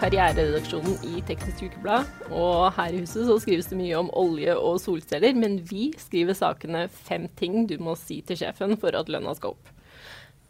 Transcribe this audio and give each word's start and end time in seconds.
karriereredaksjonen 0.00 0.94
i 1.04 1.20
Teknisk 1.28 1.66
Ukeblad. 1.66 2.08
Og 2.32 2.70
her 2.76 2.94
i 2.94 3.02
huset 3.02 3.26
så 3.28 3.36
skrives 3.42 3.68
det 3.68 3.76
mye 3.76 3.98
om 3.98 4.08
olje 4.16 4.54
og 4.56 4.78
solceller, 4.80 5.36
men 5.36 5.58
vi 5.68 5.90
skriver 6.00 6.36
sakene 6.36 6.86
'Fem 6.88 7.28
ting 7.36 7.66
du 7.68 7.76
må 7.78 7.96
si 7.96 8.20
til 8.22 8.38
sjefen 8.40 8.78
for 8.80 8.96
at 8.96 9.08
lønna 9.12 9.34
skal 9.36 9.52
opp'. 9.52 9.74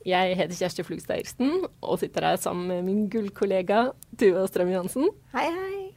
Jeg 0.06 0.36
heter 0.36 0.54
Kjersti 0.54 0.82
Flugstad 0.86 1.18
Eriksen 1.18 1.66
og 1.82 1.98
sitter 1.98 2.24
her 2.24 2.36
sammen 2.36 2.68
med 2.68 2.84
min 2.84 3.08
gullkollega 3.10 3.90
Tuva 4.16 4.46
Strøm 4.46 4.70
Johansen. 4.70 5.10
Hei, 5.34 5.50
hei. 5.50 5.90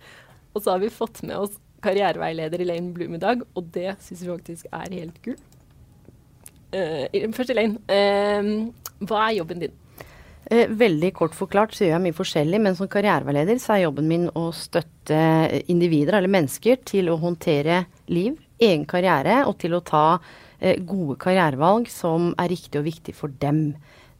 Og 0.54 0.64
så 0.64 0.72
har 0.72 0.80
vi 0.80 0.90
fått 0.90 1.24
med 1.24 1.38
oss 1.38 1.60
karriereveileder 1.84 2.60
Elaine 2.60 2.94
Bloom 2.94 3.16
i 3.16 3.22
dag, 3.22 3.42
og 3.56 3.70
det 3.74 3.96
syns 4.02 4.24
vi 4.24 4.34
faktisk 4.34 4.66
er 4.74 4.92
helt 4.92 5.22
gull. 5.22 5.38
Uh, 6.74 7.32
først, 7.32 7.54
Elaine. 7.54 7.78
Uh, 7.86 8.74
hva 9.06 9.30
er 9.30 9.38
jobben 9.38 9.60
din? 9.60 9.83
Eh, 10.54 10.70
veldig 10.70 11.10
kort 11.18 11.34
forklart 11.34 11.74
så 11.74 11.86
gjør 11.86 11.96
jeg 11.96 12.04
mye 12.04 12.16
forskjellig, 12.18 12.60
men 12.62 12.76
som 12.78 12.90
karriereveileder 12.92 13.58
så 13.62 13.74
er 13.74 13.86
jobben 13.88 14.10
min 14.10 14.26
å 14.38 14.50
støtte 14.54 15.18
individer 15.72 16.20
eller 16.20 16.30
mennesker 16.30 16.84
til 16.86 17.10
å 17.10 17.18
håndtere 17.22 17.84
liv, 18.14 18.36
egen 18.62 18.84
karriere, 18.90 19.40
og 19.50 19.58
til 19.64 19.74
å 19.74 19.82
ta 19.88 20.06
eh, 20.60 20.78
gode 20.78 21.18
karrierevalg 21.24 21.90
som 21.90 22.32
er 22.38 22.52
riktig 22.54 22.82
og 22.82 22.86
viktig 22.86 23.16
for 23.18 23.34
dem. 23.42 23.64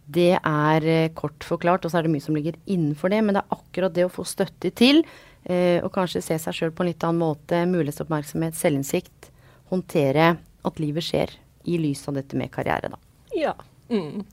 Det 0.10 0.32
er 0.40 0.88
eh, 0.90 1.12
kort 1.14 1.46
forklart, 1.46 1.86
og 1.86 1.94
så 1.94 2.00
er 2.00 2.08
det 2.08 2.16
mye 2.16 2.26
som 2.26 2.40
ligger 2.40 2.58
innenfor 2.66 3.14
det, 3.14 3.22
men 3.22 3.38
det 3.38 3.44
er 3.44 3.60
akkurat 3.60 3.94
det 3.94 4.08
å 4.08 4.14
få 4.16 4.26
støtte 4.28 4.74
til, 4.74 5.04
og 5.44 5.90
kanskje 5.92 6.22
se 6.24 6.38
seg 6.40 6.56
sjøl 6.56 6.70
på 6.72 6.86
en 6.86 6.88
litt 6.88 7.04
annen 7.04 7.20
måte, 7.20 7.58
mulighetsoppmerksomhet, 7.68 8.56
selvinnsikt, 8.56 9.26
håndtere 9.74 10.30
at 10.40 10.80
livet 10.80 11.04
skjer, 11.04 11.34
i 11.68 11.76
lys 11.84 12.06
av 12.08 12.16
dette 12.16 12.40
med 12.40 12.48
karriere, 12.54 12.94
da. 12.94 13.02
Ja. 13.36 13.52
Mm. 13.92 14.24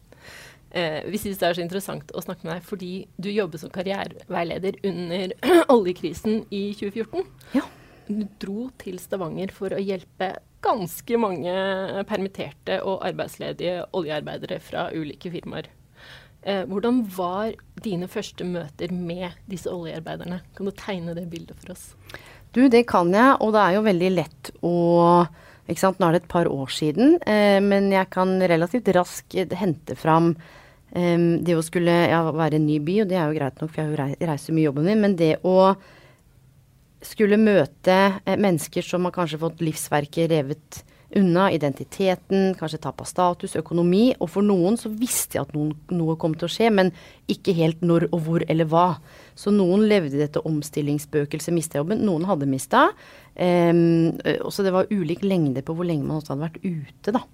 Eh, 0.70 1.02
vi 1.10 1.18
synes 1.18 1.40
det 1.40 1.48
er 1.48 1.56
så 1.58 1.64
interessant 1.64 2.12
å 2.14 2.22
snakke 2.22 2.46
med 2.46 2.54
deg 2.54 2.66
fordi 2.68 2.92
du 3.18 3.30
jobber 3.32 3.58
som 3.58 3.72
karriereveileder 3.74 4.78
under 4.86 5.34
oljekrisen 5.76 6.44
i 6.54 6.70
2014. 6.78 7.26
Ja. 7.58 7.66
Du 8.10 8.22
dro 8.42 8.68
til 8.78 8.98
Stavanger 9.02 9.52
for 9.54 9.74
å 9.74 9.82
hjelpe 9.82 10.36
ganske 10.62 11.18
mange 11.18 11.52
permitterte 12.08 12.80
og 12.84 13.04
arbeidsledige 13.06 13.84
oljearbeidere 13.96 14.58
fra 14.62 14.88
ulike 14.94 15.32
firmaer. 15.32 15.70
Eh, 16.42 16.62
hvordan 16.68 17.02
var 17.12 17.52
dine 17.84 18.08
første 18.08 18.46
møter 18.48 18.92
med 18.94 19.34
disse 19.50 19.70
oljearbeiderne? 19.72 20.40
Kan 20.56 20.68
du 20.68 20.74
tegne 20.76 21.16
det 21.16 21.26
bildet 21.32 21.58
for 21.60 21.74
oss? 21.74 21.90
Du, 22.54 22.64
det 22.70 22.86
kan 22.90 23.12
jeg, 23.14 23.36
og 23.42 23.54
det 23.54 23.62
er 23.62 23.76
jo 23.76 23.86
veldig 23.86 24.10
lett 24.14 24.54
å 24.66 24.74
ikke 25.70 25.84
sant? 25.84 26.00
Nå 26.00 26.08
er 26.08 26.16
det 26.16 26.24
et 26.24 26.32
par 26.32 26.48
år 26.50 26.72
siden, 26.74 27.18
eh, 27.30 27.60
men 27.62 27.92
jeg 27.92 28.08
kan 28.10 28.40
relativt 28.42 28.88
raskt 28.96 29.36
hente 29.54 29.94
fram 29.98 30.32
Um, 30.90 31.40
det 31.46 31.54
å 31.54 31.62
skulle 31.62 31.92
ja, 32.10 32.24
være 32.34 32.58
en 32.58 32.66
ny 32.66 32.80
by, 32.82 33.00
og 33.04 33.10
det 33.10 33.18
er 33.18 33.30
jo 33.30 33.38
greit 33.38 33.60
nok, 33.62 33.72
for 33.74 33.82
jeg 33.84 34.18
reiser 34.26 34.56
mye 34.56 34.64
i 34.64 34.68
jobben 34.68 34.88
min, 34.90 35.02
men 35.04 35.16
det 35.18 35.36
å 35.46 35.56
skulle 37.06 37.38
møte 37.40 37.96
eh, 38.26 38.36
mennesker 38.36 38.84
som 38.84 39.06
har 39.06 39.14
kanskje 39.14 39.40
fått 39.40 39.62
livsverket 39.64 40.32
revet 40.34 40.82
unna, 41.16 41.48
identiteten, 41.50 42.52
kanskje 42.58 42.78
tap 42.84 43.00
av 43.02 43.08
status, 43.08 43.56
økonomi, 43.58 44.12
og 44.22 44.30
for 44.30 44.46
noen 44.46 44.76
så 44.78 44.92
visste 44.94 45.38
jeg 45.38 45.48
at 45.48 45.56
noen, 45.56 45.72
noe 45.94 46.14
kom 46.20 46.36
til 46.38 46.46
å 46.46 46.52
skje, 46.52 46.70
men 46.74 46.92
ikke 47.30 47.54
helt 47.56 47.82
når 47.82 48.06
og 48.12 48.20
hvor 48.26 48.44
eller 48.46 48.68
hva. 48.70 48.86
Så 49.38 49.50
noen 49.54 49.88
levde 49.90 50.14
i 50.14 50.22
dette 50.22 50.42
omstillingsspøkelset, 50.46 51.54
mista 51.56 51.80
jobben, 51.80 52.04
noen 52.06 52.28
hadde 52.30 52.48
mista. 52.50 52.88
Um, 53.34 54.14
så 54.52 54.66
det 54.66 54.74
var 54.74 54.90
ulik 54.92 55.24
lengde 55.26 55.64
på 55.66 55.74
hvor 55.74 55.88
lenge 55.88 56.06
man 56.06 56.20
også 56.20 56.36
hadde 56.36 56.46
vært 56.46 56.62
ute, 56.62 57.16
da. 57.18 57.24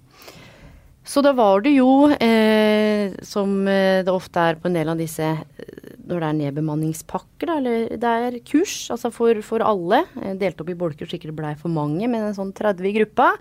Så 1.07 1.21
da 1.23 1.31
var 1.31 1.61
det 1.63 1.71
jo, 1.77 2.09
eh, 2.11 3.13
som 3.23 3.61
eh, 3.71 4.03
det 4.03 4.11
ofte 4.11 4.43
er 4.43 4.57
på 4.59 4.67
en 4.67 4.75
del 4.75 4.89
av 4.91 4.99
disse 4.99 5.23
eh, 5.23 5.77
når 6.07 6.19
det 6.19 6.27
er 6.27 6.35
nedbemanningspakker, 6.41 7.47
da, 7.47 7.55
eller 7.59 7.95
det 7.99 8.11
er 8.11 8.35
kurs, 8.47 8.75
altså 8.91 9.11
for, 9.11 9.39
for 9.43 9.63
alle. 9.63 10.01
Delt 10.39 10.59
opp 10.63 10.71
i 10.71 10.77
bolker 10.79 11.07
så 11.07 11.17
ikke 11.17 11.31
det 11.31 11.37
blei 11.39 11.53
for 11.59 11.71
mange, 11.71 12.07
men 12.07 12.29
en 12.29 12.35
sånn 12.35 12.53
30 12.55 12.87
i 12.87 12.93
gruppa. 12.99 13.33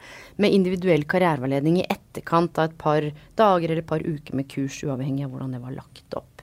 Med 0.42 0.54
individuell 0.54 1.06
karriereveiledning 1.10 1.80
i 1.82 1.86
etterkant 1.86 2.58
av 2.58 2.70
et 2.70 2.78
par 2.78 3.06
dager 3.38 3.70
eller 3.70 3.84
et 3.84 3.90
par 3.90 4.02
uker 4.02 4.38
med 4.38 4.50
kurs, 4.50 4.80
uavhengig 4.86 5.26
av 5.26 5.34
hvordan 5.34 5.54
det 5.54 5.62
var 5.62 5.76
lagt 5.78 6.18
opp. 6.18 6.42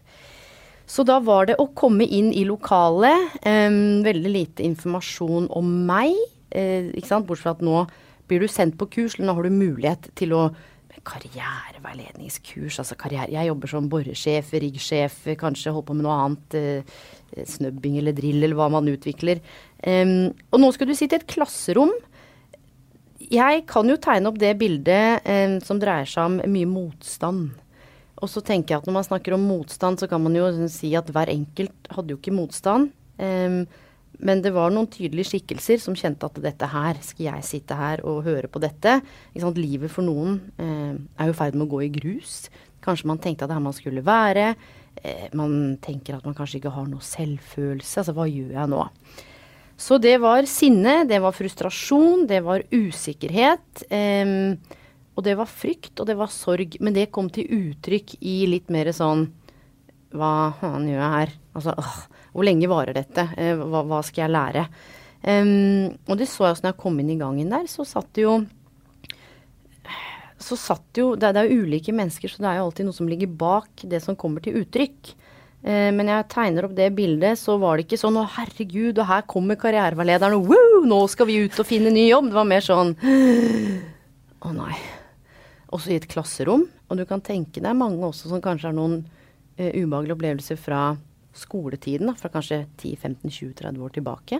Så 0.88 1.04
da 1.08 1.20
var 1.24 1.48
det 1.50 1.60
å 1.60 1.72
komme 1.76 2.08
inn 2.08 2.32
i 2.36 2.46
lokalet. 2.48 3.40
Eh, 3.44 3.80
veldig 4.08 4.32
lite 4.32 4.64
informasjon 4.68 5.48
om 5.56 5.76
meg. 5.88 6.16
Eh, 6.52 6.92
ikke 6.94 7.12
sant? 7.12 7.28
Bortsett 7.28 7.48
fra 7.48 7.56
at 7.58 7.64
nå 7.64 7.86
blir 8.32 8.44
du 8.44 8.48
sendt 8.48 8.78
på 8.80 8.88
kurs, 8.92 9.18
eller 9.18 9.28
nå 9.28 9.36
har 9.36 9.48
du 9.48 9.56
mulighet 9.56 10.08
til 10.20 10.36
å 10.38 10.44
karriereveiledningskurs. 11.08 12.80
Altså 12.82 12.98
karriere. 13.00 13.32
Jeg 13.34 13.50
jobber 13.50 13.72
som 13.72 13.90
boresjef, 13.92 14.54
riggsjef, 14.64 15.20
kanskje 15.40 15.74
holder 15.74 15.88
på 15.90 15.98
med 15.98 16.08
noe 16.08 16.22
annet. 16.26 16.58
Eh, 16.60 16.98
snubbing 17.50 17.98
eller 17.98 18.16
drill 18.16 18.44
eller 18.44 18.58
hva 18.58 18.70
man 18.74 18.90
utvikler. 18.92 19.42
Um, 19.82 20.32
og 20.54 20.62
nå 20.62 20.72
skal 20.76 20.90
du 20.90 20.96
sitte 20.98 21.18
i 21.18 21.22
et 21.22 21.30
klasserom. 21.30 21.92
Jeg 23.34 23.64
kan 23.70 23.90
jo 23.90 23.98
tegne 24.02 24.30
opp 24.30 24.40
det 24.42 24.54
bildet 24.60 25.26
um, 25.26 25.58
som 25.66 25.80
dreier 25.82 26.10
seg 26.10 26.30
om 26.30 26.54
mye 26.54 26.70
motstand. 26.70 27.56
Og 28.24 28.30
så 28.32 28.44
tenker 28.46 28.76
jeg 28.76 28.84
at 28.84 28.88
når 28.88 28.98
man 29.00 29.08
snakker 29.08 29.36
om 29.36 29.48
motstand, 29.50 30.00
så 30.00 30.08
kan 30.12 30.22
man 30.24 30.38
jo 30.38 30.46
si 30.72 30.94
at 30.96 31.10
hver 31.12 31.32
enkelt 31.34 31.90
hadde 31.92 32.14
jo 32.14 32.22
ikke 32.22 32.36
motstand. 32.36 32.94
Um, 33.18 33.64
men 34.22 34.44
det 34.44 34.54
var 34.54 34.72
noen 34.74 34.90
tydelige 34.92 35.32
skikkelser 35.32 35.82
som 35.82 35.98
kjente 35.98 36.28
at 36.28 36.38
dette 36.44 36.70
her, 36.70 37.00
skal 37.02 37.26
jeg 37.32 37.48
sitte 37.48 37.78
her 37.78 38.04
og 38.08 38.24
høre 38.28 38.50
på 38.52 38.62
dette? 38.62 39.00
Livet 39.34 39.92
for 39.92 40.06
noen 40.06 40.38
eh, 40.62 40.94
er 40.94 41.30
jo 41.30 41.34
i 41.34 41.38
ferd 41.38 41.58
med 41.58 41.66
å 41.66 41.74
gå 41.74 41.82
i 41.88 41.92
grus. 41.94 42.48
Kanskje 42.84 43.10
man 43.10 43.22
tenkte 43.24 43.46
at 43.46 43.52
det 43.52 43.56
er 43.56 43.62
her 43.62 43.68
man 43.68 43.76
skulle 43.76 44.06
være. 44.06 44.54
Eh, 45.02 45.28
man 45.38 45.78
tenker 45.82 46.18
at 46.18 46.28
man 46.28 46.38
kanskje 46.38 46.62
ikke 46.62 46.76
har 46.76 46.88
noe 46.90 47.04
selvfølelse. 47.04 48.04
Altså 48.04 48.16
hva 48.16 48.30
gjør 48.30 48.54
jeg 48.60 48.72
nå? 48.74 48.86
Så 49.84 49.98
det 49.98 50.16
var 50.22 50.46
sinne, 50.48 51.02
det 51.10 51.18
var 51.24 51.34
frustrasjon, 51.36 52.28
det 52.30 52.44
var 52.46 52.66
usikkerhet. 52.72 53.86
Eh, 53.90 54.56
og 55.14 55.26
det 55.26 55.36
var 55.38 55.50
frykt, 55.50 55.96
og 56.00 56.10
det 56.10 56.18
var 56.18 56.32
sorg. 56.34 56.78
Men 56.82 56.96
det 56.96 57.12
kom 57.14 57.30
til 57.34 57.50
uttrykk 57.50 58.18
i 58.22 58.44
litt 58.50 58.72
mer 58.74 58.94
sånn 58.96 59.28
Hva 60.14 60.54
faen 60.60 60.86
gjør 60.86 61.00
jeg 61.02 61.14
her? 61.18 61.32
Altså, 61.58 61.74
åh, 61.78 61.96
hvor 62.34 62.48
lenge 62.48 62.70
varer 62.70 62.98
dette? 62.98 63.28
Eh, 63.38 63.56
hva, 63.56 63.84
hva 63.88 64.02
skal 64.06 64.26
jeg 64.26 64.34
lære? 64.34 64.68
Um, 65.24 65.94
og 66.12 66.18
det 66.20 66.28
så 66.28 66.50
jeg 66.50 66.58
også 66.58 66.66
når 66.66 66.74
jeg 66.74 66.82
kom 66.82 66.98
inn 67.00 67.14
i 67.14 67.20
gangen 67.22 67.54
der, 67.54 67.68
så 67.72 67.86
satt 67.88 68.10
det 68.18 68.26
jo 68.26 68.42
så 70.44 70.58
satt 70.60 71.00
jo 71.00 71.14
det, 71.16 71.30
er 71.32 71.48
jo 71.48 71.64
ulike 71.64 71.94
mennesker, 71.96 72.28
så 72.28 72.44
det 72.44 72.50
er 72.50 72.58
jo 72.60 72.66
alltid 72.68 72.90
noe 72.90 72.98
som 72.98 73.08
ligger 73.08 73.30
bak 73.40 73.86
det 73.88 74.02
som 74.04 74.18
kommer 74.20 74.44
til 74.44 74.58
uttrykk. 74.60 75.14
Eh, 75.64 75.90
men 75.96 76.10
jeg 76.12 76.28
tegner 76.34 76.68
opp 76.68 76.74
det 76.76 76.90
bildet, 76.98 77.40
så 77.40 77.56
var 77.62 77.78
det 77.78 77.86
ikke 77.88 78.02
sånn 78.02 78.20
'Å, 78.20 78.26
herregud, 78.36 79.00
og 79.00 79.08
her 79.08 79.24
kommer 79.24 79.56
karriereveilederen', 79.56 80.36
og 80.36 80.52
wow, 80.52 80.84
nå 80.84 81.00
skal 81.08 81.30
vi 81.30 81.40
ut 81.46 81.60
og 81.60 81.70
finne 81.70 81.94
ny 81.94 82.10
jobb'. 82.10 82.28
Det 82.28 82.40
var 82.42 82.50
mer 82.50 82.66
sånn 82.68 82.92
'Å 84.44 84.52
nei'. 84.52 84.84
Også 85.72 85.90
i 85.90 85.96
et 85.96 86.10
klasserom. 86.12 86.68
Og 86.90 86.98
du 86.98 87.06
kan 87.06 87.22
tenke 87.22 87.64
deg 87.64 87.76
mange 87.80 88.04
også 88.04 88.28
som 88.28 88.42
kanskje 88.44 88.70
har 88.70 88.76
noen 88.76 89.00
uh, 89.58 89.72
ubehagelige 89.72 90.14
opplevelser 90.14 90.60
fra 90.60 90.98
skoletiden, 91.34 92.10
da, 92.10 92.16
fra 92.20 92.32
kanskje 92.34 92.64
10-15-20-30 92.82 93.82
år 93.84 93.96
tilbake. 93.98 94.40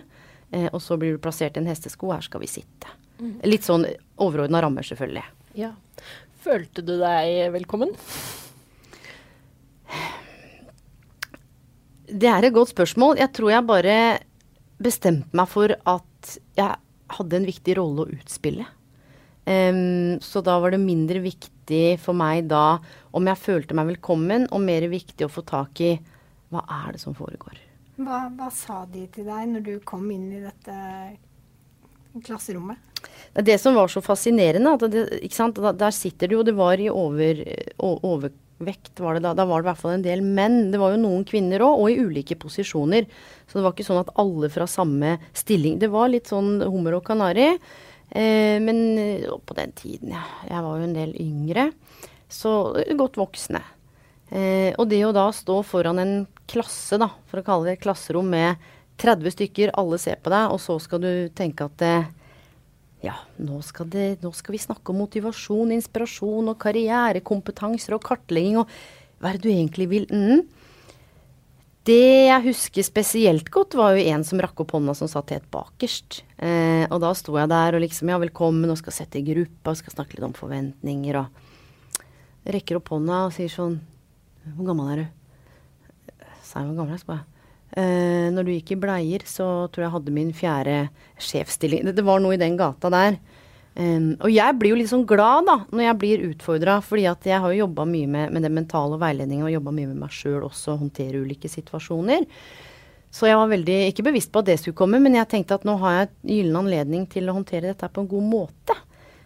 Eh, 0.50 0.68
og 0.70 0.80
så 0.82 0.98
blir 1.00 1.14
du 1.14 1.22
plassert 1.22 1.58
i 1.58 1.62
en 1.62 1.70
hestesko, 1.70 2.12
her 2.14 2.24
skal 2.24 2.44
vi 2.44 2.50
sitte. 2.50 2.92
Mm. 3.20 3.34
Litt 3.46 3.66
sånn 3.66 3.86
overordna 4.22 4.62
rammer, 4.64 4.86
selvfølgelig. 4.86 5.24
Ja. 5.58 5.72
Følte 6.44 6.84
du 6.84 6.96
deg 7.00 7.50
velkommen? 7.54 7.94
Det 12.04 12.28
er 12.28 12.46
et 12.46 12.54
godt 12.54 12.74
spørsmål. 12.74 13.18
Jeg 13.22 13.32
tror 13.34 13.54
jeg 13.54 13.68
bare 13.68 13.98
bestemte 14.82 15.36
meg 15.36 15.48
for 15.50 15.72
at 15.72 16.34
jeg 16.58 16.76
hadde 17.14 17.38
en 17.38 17.46
viktig 17.48 17.76
rolle 17.78 18.04
å 18.04 18.16
utspille. 18.18 18.66
Um, 19.44 20.20
så 20.24 20.40
da 20.44 20.56
var 20.60 20.72
det 20.72 20.80
mindre 20.80 21.20
viktig 21.20 21.98
for 22.00 22.16
meg 22.16 22.46
da 22.48 22.78
om 23.12 23.26
jeg 23.28 23.40
følte 23.40 23.76
meg 23.76 23.90
velkommen, 23.92 24.46
og 24.52 24.64
mer 24.64 24.86
viktig 24.88 25.26
å 25.26 25.32
få 25.32 25.44
tak 25.48 25.80
i 25.84 25.94
hva 26.54 26.64
er 26.86 26.96
det 26.96 27.02
som 27.02 27.16
foregår? 27.16 27.60
Hva, 27.98 28.24
hva 28.34 28.48
sa 28.50 28.82
de 28.90 29.04
til 29.14 29.28
deg 29.28 29.52
når 29.52 29.66
du 29.66 29.74
kom 29.86 30.08
inn 30.10 30.30
i 30.34 30.42
dette 30.42 30.78
klasserommet? 32.24 32.78
Det 33.34 33.56
som 33.58 33.74
var 33.74 33.90
så 33.90 34.02
fascinerende, 34.02 34.88
det, 34.88 35.04
da, 35.58 35.72
der 35.74 35.94
sitter 35.94 36.30
du, 36.30 36.38
og 36.40 36.46
det 36.46 36.54
var 36.56 36.80
i 36.80 36.88
over, 36.90 37.42
overvekt 37.78 39.02
var 39.02 39.18
det 39.18 39.24
da. 39.26 39.34
Da 39.36 39.46
var 39.50 39.60
det 39.60 39.66
i 39.66 39.70
hvert 39.72 39.82
fall 39.82 39.96
en 39.96 40.06
del 40.06 40.22
menn. 40.24 40.70
Det 40.72 40.80
var 40.80 40.94
jo 40.94 41.02
noen 41.02 41.26
kvinner 41.28 41.64
òg, 41.66 41.82
og 41.82 41.90
i 41.90 41.98
ulike 41.98 42.38
posisjoner. 42.40 43.08
Så 43.46 43.58
det 43.58 43.66
var 43.66 43.74
ikke 43.74 43.86
sånn 43.86 44.02
at 44.04 44.14
alle 44.22 44.50
fra 44.54 44.68
samme 44.70 45.16
stilling. 45.36 45.80
Det 45.82 45.90
var 45.92 46.12
litt 46.12 46.30
sånn 46.30 46.56
hummer 46.62 46.98
og 47.00 47.04
kanari. 47.06 47.50
Eh, 48.14 48.56
men 48.62 48.80
på 49.44 49.58
den 49.58 49.74
tiden, 49.78 50.14
ja. 50.14 50.24
Jeg 50.48 50.66
var 50.66 50.78
jo 50.78 50.88
en 50.88 50.96
del 50.96 51.14
yngre. 51.20 51.70
Så 52.30 52.54
godt 52.98 53.18
voksne. 53.20 53.62
Eh, 54.30 54.70
og 54.78 54.88
det 54.90 55.02
å 55.06 55.14
da 55.14 55.28
stå 55.34 55.60
foran 55.66 56.00
en 56.02 56.14
klasse, 56.50 56.98
da, 57.00 57.10
for 57.30 57.40
å 57.40 57.46
kalle 57.46 57.68
det 57.68 57.78
et 57.78 57.84
klasserom 57.84 58.28
med 58.32 58.60
30 59.02 59.34
stykker, 59.34 59.72
alle 59.78 59.98
ser 59.98 60.20
på 60.22 60.32
deg, 60.32 60.52
og 60.54 60.60
så 60.62 60.76
skal 60.82 61.02
du 61.02 61.10
tenke 61.34 61.66
at 61.66 61.78
det, 61.82 61.94
ja, 63.04 63.16
nå 63.42 63.60
skal, 63.66 63.88
det, 63.90 64.08
nå 64.22 64.30
skal, 64.36 64.54
vi 64.54 64.62
snakke 64.62 64.92
om 64.92 65.02
motivasjon, 65.02 65.74
inspirasjon 65.74 66.52
og 66.52 66.60
karrierekompetanser 66.62 67.96
og 67.96 68.04
kartlegging 68.06 68.60
og 68.62 68.70
hva 69.20 69.30
er 69.30 69.38
det 69.38 69.46
du 69.46 69.50
egentlig 69.52 69.88
vil? 69.90 70.06
Mm. 70.12 70.44
Det 71.84 72.28
jeg 72.30 72.44
husker 72.46 72.84
spesielt 72.86 73.50
godt, 73.52 73.76
var 73.76 73.92
jo 73.92 74.04
en 74.08 74.22
som 74.24 74.40
rakk 74.40 74.62
opp 74.64 74.72
hånda 74.72 74.94
som 74.96 75.08
satt 75.10 75.34
helt 75.34 75.50
bakerst. 75.52 76.22
Eh, 76.40 76.84
og 76.88 77.02
da 77.04 77.10
sto 77.16 77.36
jeg 77.36 77.50
der 77.52 77.76
og 77.76 77.84
liksom 77.84 78.12
ja, 78.12 78.20
velkommen 78.20 78.72
og 78.72 78.80
skal 78.80 78.96
sette 78.96 79.20
i 79.20 79.26
gruppa 79.26 79.74
og 79.74 79.80
skal 79.82 79.98
snakke 79.98 80.16
litt 80.16 80.28
om 80.28 80.36
forventninger 80.36 81.20
og 81.20 82.48
rekker 82.56 82.80
opp 82.80 82.88
hånda 82.92 83.26
og 83.26 83.36
sier 83.36 83.52
sånn 83.52 83.78
Hvor 84.56 84.68
gammel 84.68 84.90
er 84.92 85.02
du? 85.02 85.23
Jeg 86.54 86.68
hvor 86.70 86.76
gammel 86.80 86.94
jeg 86.94 87.00
er, 87.00 87.04
spør. 87.04 87.22
Eh, 87.74 88.26
når 88.30 88.46
du 88.46 88.52
gikk 88.54 88.74
i 88.74 88.80
bleier, 88.84 89.24
så 89.26 89.46
tror 89.72 89.82
jeg 89.82 89.88
jeg 89.88 89.96
hadde 89.96 90.18
min 90.18 90.34
fjerde 90.36 90.76
sjefsstilling. 91.18 91.88
Det, 91.88 91.96
det 91.98 92.06
var 92.06 92.22
noe 92.22 92.36
i 92.36 92.40
den 92.40 92.58
gata 92.60 92.90
der. 92.92 93.18
Um, 93.74 94.12
og 94.22 94.30
jeg 94.30 94.54
blir 94.54 94.70
jo 94.70 94.76
litt 94.78 94.90
sånn 94.92 95.06
glad 95.08 95.48
da, 95.48 95.56
når 95.74 95.82
jeg 95.82 95.98
blir 95.98 96.20
utfordra, 96.28 96.76
fordi 96.84 97.08
at 97.10 97.24
jeg 97.26 97.42
har 97.42 97.50
jo 97.50 97.64
jobba 97.64 97.86
mye 97.90 98.06
med, 98.06 98.30
med 98.36 98.46
det 98.46 98.52
mentale 98.54 99.00
veiledningen 99.02 99.48
og 99.48 99.50
jobba 99.50 99.72
mye 99.74 99.88
med 99.90 99.98
meg 100.04 100.14
sjøl 100.14 100.44
også, 100.46 100.76
håndtere 100.78 101.24
ulike 101.24 101.50
situasjoner. 101.50 102.28
Så 103.14 103.26
jeg 103.26 103.38
var 103.38 103.50
veldig, 103.50 103.78
ikke 103.90 104.04
bevisst 104.06 104.30
på 104.34 104.44
at 104.44 104.52
det 104.52 104.60
skulle 104.60 104.78
komme, 104.78 105.00
men 105.02 105.18
jeg 105.18 105.26
tenkte 105.30 105.58
at 105.58 105.66
nå 105.66 105.74
har 105.82 105.96
jeg 105.96 106.12
gyllen 106.36 106.60
anledning 106.62 107.08
til 107.10 107.30
å 107.30 107.34
håndtere 107.34 107.72
dette 107.72 107.90
på 107.90 108.04
en 108.04 108.10
god 108.10 108.30
måte. 108.30 108.78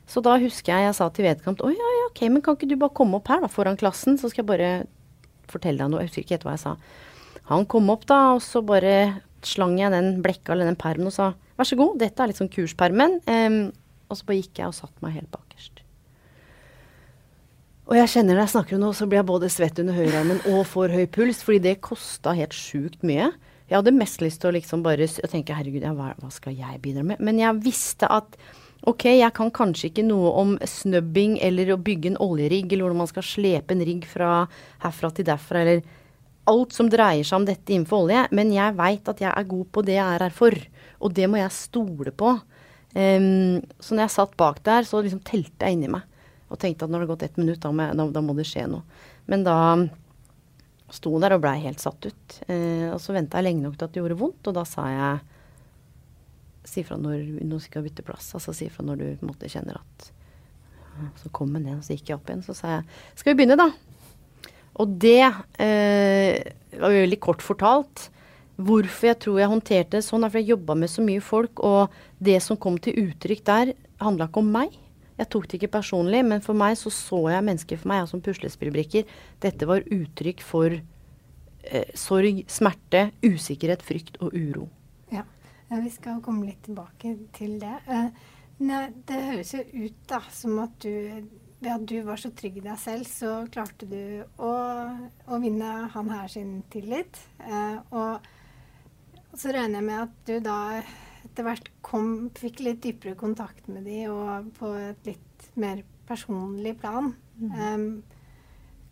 Så 0.09 0.25
da 0.25 0.39
husker 0.41 0.73
jeg 0.73 0.89
jeg 0.89 0.97
sa 0.97 1.11
til 1.13 1.29
vedkommende 1.29 1.69
å 1.69 1.73
ja, 1.73 1.93
ja, 1.99 2.09
ok, 2.09 2.23
men 2.33 2.45
kan 2.45 2.57
ikke 2.57 2.71
du 2.71 2.79
bare 2.81 2.97
komme 2.97 3.21
opp 3.21 3.29
her 3.29 3.45
da 3.45 3.53
foran 3.53 3.77
klassen, 3.81 4.17
så 4.17 4.33
skal 4.33 4.47
jeg 4.47 4.49
bare 4.49 4.71
fortelle 5.53 5.81
deg 5.81 5.93
noe. 5.93 6.01
Jeg 6.05 6.09
husker 6.09 6.25
ikke 6.25 6.39
helt 6.39 6.49
hva 6.49 6.57
jeg 6.57 6.65
sa. 6.65 6.75
Han 7.49 7.67
kom 7.71 7.89
opp 7.93 8.07
da, 8.09 8.21
og 8.37 8.43
så 8.45 8.63
bare 8.65 9.23
slang 9.47 9.77
jeg 9.79 9.93
den 9.95 10.19
blekka 10.25 10.53
eller 10.53 10.69
den 10.69 10.79
permen 10.79 11.09
og 11.09 11.15
sa 11.15 11.33
vær 11.59 11.67
så 11.67 11.79
god, 11.79 11.99
dette 12.01 12.23
er 12.23 12.31
liksom 12.31 12.51
kurspermen. 12.53 13.19
Um, 13.27 13.61
og 14.09 14.19
så 14.19 14.29
bare 14.29 14.41
gikk 14.41 14.63
jeg 14.63 14.71
og 14.71 14.77
satte 14.77 15.05
meg 15.05 15.17
helt 15.19 15.31
bakerst. 15.33 15.83
Og 17.89 17.97
jeg 17.97 18.11
kjenner 18.13 18.37
når 18.37 18.45
jeg 18.45 18.53
snakker 18.53 18.81
nå, 18.81 18.93
så 18.93 19.09
blir 19.09 19.23
jeg 19.23 19.29
både 19.31 19.49
svett 19.53 19.79
under 19.81 19.97
høyrearmen 19.97 20.43
og 20.53 20.67
får 20.69 20.93
høy 20.93 21.07
puls, 21.13 21.41
fordi 21.45 21.63
det 21.65 21.79
kosta 21.85 22.35
helt 22.37 22.57
sjukt 22.57 23.05
mye. 23.07 23.31
Jeg 23.69 23.77
hadde 23.79 23.97
mest 23.97 24.23
lyst 24.25 24.43
til 24.43 24.51
å 24.51 24.57
liksom 24.57 24.85
bare 24.85 25.09
tenke 25.29 25.57
herregud, 25.57 25.85
ja, 25.85 25.95
hva, 25.97 26.13
hva, 26.21 26.31
skal 26.33 26.57
jeg 26.57 26.81
bidra 26.85 27.05
med? 27.05 27.21
Men 27.25 27.41
jeg 27.41 27.61
visste 27.65 28.09
at 28.13 28.37
ok, 28.89 29.09
jeg 29.19 29.33
kan 29.37 29.53
kanskje 29.53 29.89
ikke 29.91 30.05
noe 30.07 30.35
om 30.41 30.55
snubbing 30.69 31.39
eller 31.45 31.75
å 31.75 31.81
bygge 31.81 32.13
en 32.13 32.21
oljerigg, 32.25 32.69
eller 32.71 32.87
hvordan 32.87 33.03
man 33.03 33.11
skal 33.11 33.27
slepe 33.27 33.77
en 33.77 33.85
rigg 33.85 34.05
fra 34.09 34.33
herfra 34.85 35.11
til 35.17 35.29
derfra, 35.29 35.65
eller 35.65 35.83
alt 36.49 36.75
som 36.77 36.89
dreier 36.91 37.27
seg 37.27 37.41
om 37.41 37.47
dette 37.49 37.75
innenfor 37.75 38.07
olje, 38.07 38.25
men 38.35 38.53
jeg 38.55 38.77
veit 38.79 39.11
at 39.11 39.21
jeg 39.23 39.31
er 39.31 39.51
god 39.51 39.69
på 39.75 39.85
det 39.87 39.97
jeg 39.97 40.05
er 40.05 40.25
her 40.27 40.35
for. 40.35 40.57
Og 41.05 41.15
det 41.15 41.29
må 41.31 41.41
jeg 41.41 41.55
stole 41.55 42.13
på. 42.13 42.35
Um, 42.97 43.61
så 43.79 43.95
når 43.95 44.07
jeg 44.07 44.15
satt 44.17 44.37
bak 44.41 44.63
der, 44.67 44.87
så 44.89 45.03
liksom 45.05 45.23
telte 45.27 45.69
jeg 45.69 45.77
inni 45.77 45.91
meg. 45.93 46.05
Og 46.49 46.61
tenkte 46.61 46.87
at 46.87 46.93
når 46.93 47.03
det 47.03 47.07
har 47.07 47.15
gått 47.15 47.25
ett 47.29 47.41
minutt, 47.41 47.61
da 47.63 47.73
må, 47.73 47.85
jeg, 47.85 47.99
da, 48.01 48.07
da 48.17 48.23
må, 48.25 48.37
det 48.37 48.47
skje 48.49 48.65
noe. 48.73 49.01
Men 49.29 49.45
da 49.47 49.57
sto 50.97 51.13
der 51.21 51.37
og 51.37 51.43
blei 51.45 51.59
helt 51.67 51.83
satt 51.85 52.09
ut. 52.09 52.39
Uh, 52.49 52.89
og 52.95 53.01
så 53.05 53.17
venta 53.17 53.41
jeg 53.41 53.51
lenge 53.51 53.67
nok 53.67 53.77
til 53.77 53.89
at 53.89 53.95
det 53.95 54.03
gjorde 54.03 54.21
vondt, 54.23 54.49
og 54.51 54.57
da 54.61 54.69
sa 54.69 54.89
jeg 54.93 55.27
Si 56.69 56.83
fra 56.85 56.99
når 57.01 57.23
du 57.49 57.55
skal 57.65 57.81
bytte 57.87 58.03
plass. 58.05 58.27
Altså 58.37 58.53
si 58.53 58.67
fra 58.69 58.83
når 58.85 58.99
du 59.01 59.23
måtte 59.25 59.49
kjenner 59.49 59.79
at 59.79 60.11
Så 61.17 61.31
kom 61.33 61.55
jeg 61.57 61.63
ned, 61.65 61.79
og 61.79 61.87
så 61.87 61.95
gikk 61.95 62.11
jeg 62.11 62.19
opp 62.19 62.29
igjen. 62.29 62.43
Så 62.45 62.53
sa 62.59 62.75
jeg 62.75 62.83
Skal 63.17 63.33
vi 63.33 63.39
begynne, 63.39 63.57
da? 63.57 63.71
Og 64.79 64.95
det 65.03 65.25
eh, 65.25 66.39
var 66.79 66.95
veldig 66.95 67.21
kort 67.23 67.43
fortalt. 67.45 68.09
Hvorfor 68.59 69.13
jeg 69.13 69.21
tror 69.23 69.39
jeg 69.39 69.51
håndterte 69.53 69.99
det 69.99 70.05
sånn, 70.07 70.25
er 70.27 70.33
fordi 70.33 70.49
jeg 70.49 70.57
jobba 70.57 70.75
med 70.79 70.91
så 70.91 71.05
mye 71.07 71.23
folk, 71.23 71.63
og 71.63 71.95
det 72.19 72.41
som 72.43 72.59
kom 72.59 72.79
til 72.83 72.97
uttrykk 73.05 73.43
der, 73.47 73.73
handla 74.03 74.27
ikke 74.27 74.43
om 74.43 74.53
meg. 74.55 74.75
Jeg 75.19 75.31
tok 75.33 75.49
det 75.49 75.59
ikke 75.59 75.77
personlig, 75.79 76.23
men 76.27 76.43
for 76.43 76.59
meg 76.59 76.77
så 76.79 76.91
så 76.95 77.25
jeg 77.33 77.47
mennesker 77.47 77.81
for 77.81 77.91
meg 77.91 78.05
ja, 78.05 78.09
som 78.11 78.23
puslespillbrikker. 78.23 79.07
Dette 79.43 79.67
var 79.67 79.87
uttrykk 79.87 80.43
for 80.47 80.75
eh, 80.75 81.89
sorg, 81.99 82.45
smerte, 82.51 83.09
usikkerhet, 83.27 83.83
frykt 83.87 84.21
og 84.23 84.35
uro. 84.35 84.69
Ja. 85.15 85.25
ja. 85.71 85.81
vi 85.83 85.91
skal 85.95 86.23
komme 86.23 86.47
litt 86.47 86.63
tilbake 86.67 87.17
til 87.35 87.59
det. 87.63 87.75
Eh, 87.91 88.31
det 88.59 89.19
høres 89.27 89.55
jo 89.55 89.63
ut 89.63 89.99
da 90.11 90.23
som 90.35 90.59
at 90.63 90.79
du 90.83 90.95
ved 91.59 91.73
at 91.75 91.87
du 91.91 91.97
var 92.07 92.21
så 92.21 92.31
trygg 92.37 92.61
i 92.61 92.65
deg 92.65 92.79
selv, 92.81 93.07
så 93.11 93.33
klarte 93.53 93.89
du 93.91 94.01
å, 94.39 94.53
å 95.27 95.41
vinne 95.43 95.89
han 95.95 96.11
her 96.13 96.31
sin 96.31 96.61
tillit. 96.71 97.19
Eh, 97.43 97.79
og 97.91 99.39
så 99.39 99.53
regner 99.55 99.81
jeg 99.81 99.89
med 99.89 100.03
at 100.05 100.15
du 100.29 100.37
da 100.45 100.59
etter 101.25 101.47
hvert 101.47 101.71
kom, 101.85 102.29
fikk 102.39 102.63
litt 102.65 102.83
dypere 102.85 103.19
kontakt 103.19 103.67
med 103.71 103.89
de, 103.89 104.05
og 104.11 104.53
på 104.59 104.71
et 104.79 105.11
litt 105.11 105.51
mer 105.59 105.83
personlig 106.09 106.77
plan. 106.81 107.13
Mm. 107.39 107.51
Um, 107.59 107.91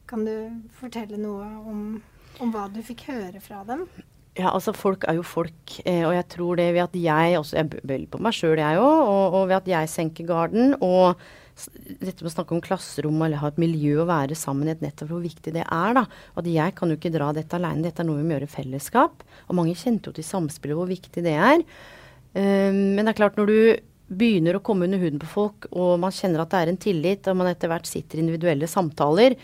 kan 0.06 0.26
du 0.26 0.34
fortelle 0.78 1.18
noe 1.18 1.46
om, 1.66 1.80
om, 2.38 2.52
hva 2.54 2.68
du 2.70 2.78
fikk 2.86 3.08
høre 3.10 3.42
fra 3.42 3.64
dem? 3.66 3.86
Ja, 4.36 4.52
altså 4.52 4.74
Folk 4.76 5.06
er 5.08 5.16
jo 5.16 5.24
folk, 5.26 5.78
eh, 5.88 6.04
og 6.06 6.12
jeg 6.14 6.26
tror 6.34 6.60
det 6.60 6.68
ved 6.76 6.82
at 6.84 6.96
jeg 7.00 7.38
også 7.38 7.56
Jeg 7.56 7.70
bøyer 7.72 8.04
på 8.12 8.20
meg 8.20 8.36
sjøl, 8.36 8.60
jeg 8.60 8.78
òg. 8.78 8.98
Og, 9.00 9.24
og, 9.32 9.48
ved 9.48 9.56
at 9.56 9.70
jeg 9.72 9.90
senker 9.90 10.28
garden 10.28 10.76
og 10.84 11.16
dette 11.56 12.20
med 12.20 12.28
å 12.28 12.34
snakke 12.34 12.54
om 12.56 12.62
klasserom 12.64 13.20
eller 13.24 13.40
ha 13.40 13.48
et 13.50 13.60
miljø 13.60 14.02
å 14.02 14.08
være 14.08 14.36
sammen 14.36 14.68
i 14.68 14.74
et 14.74 14.82
nettverk, 14.84 15.10
hvor 15.10 15.24
viktig 15.24 15.54
det 15.56 15.64
er. 15.64 15.96
da. 15.96 16.04
At 16.36 16.48
jeg 16.50 16.74
kan 16.76 16.92
jo 16.92 16.98
ikke 16.98 17.14
dra 17.14 17.32
dette 17.36 17.56
alene, 17.56 17.86
dette 17.86 18.04
er 18.04 18.08
noe 18.08 18.20
vi 18.20 18.26
må 18.28 18.36
gjøre 18.36 18.48
i 18.48 18.56
fellesskap. 18.56 19.24
Og 19.48 19.58
mange 19.58 19.76
kjente 19.78 20.10
jo 20.10 20.16
til 20.16 20.26
samspillet, 20.26 20.76
hvor 20.76 20.90
viktig 20.90 21.24
det 21.24 21.36
er. 21.36 21.62
Um, 22.36 22.96
men 22.96 23.04
det 23.04 23.14
er 23.14 23.20
klart, 23.22 23.38
når 23.40 23.52
du 23.52 23.60
begynner 24.06 24.58
å 24.58 24.62
komme 24.64 24.86
under 24.86 25.00
huden 25.02 25.22
på 25.22 25.30
folk, 25.30 25.70
og 25.72 25.96
man 26.02 26.14
kjenner 26.14 26.44
at 26.44 26.52
det 26.52 26.60
er 26.60 26.72
en 26.72 26.82
tillit, 26.82 27.30
og 27.30 27.40
man 27.40 27.50
etter 27.50 27.72
hvert 27.72 27.88
sitter 27.88 28.20
i 28.20 28.26
individuelle 28.26 28.68
samtaler, 28.70 29.34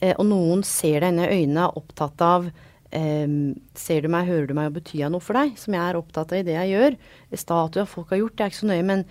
eh, 0.00 0.12
og 0.16 0.26
noen 0.28 0.64
ser 0.66 1.00
deg 1.00 1.14
inn 1.14 1.22
i 1.22 1.30
øynene, 1.30 1.68
er 1.68 1.80
opptatt 1.80 2.26
av 2.26 2.50
um, 2.50 3.38
Ser 3.78 4.04
du 4.04 4.10
meg, 4.12 4.28
hører 4.28 4.50
du 4.50 4.54
meg, 4.58 4.68
og 4.68 4.76
betyr 4.80 5.04
jeg 5.06 5.14
noe 5.14 5.24
for 5.24 5.38
deg? 5.38 5.54
Som 5.60 5.76
jeg 5.76 5.84
er 5.86 5.98
opptatt 5.98 6.34
av 6.34 6.42
i 6.42 6.46
det 6.50 6.58
jeg 6.58 6.74
gjør. 6.74 6.96
Statuer 7.44 7.88
folk 7.88 8.12
har 8.12 8.20
gjort, 8.24 8.36
det 8.36 8.44
er 8.44 8.52
ikke 8.52 8.60
så 8.60 8.70
nøye, 8.72 8.86
men 8.90 9.06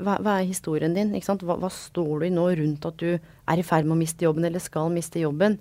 hva, 0.00 0.16
hva, 0.22 0.38
er 0.38 0.48
historien 0.48 0.94
din? 0.96 1.12
Hva, 1.12 1.56
hva, 1.60 1.70
står 1.72 2.22
du 2.22 2.26
i 2.26 2.32
nå 2.32 2.46
rundt 2.58 2.86
at 2.88 2.98
du 3.02 3.10
er 3.16 3.60
i 3.60 3.66
ferd 3.66 3.88
med 3.88 3.96
å 3.96 4.00
miste 4.00 4.24
jobben, 4.24 4.46
eller 4.48 4.62
skal 4.62 4.92
miste 4.92 5.20
jobben? 5.22 5.58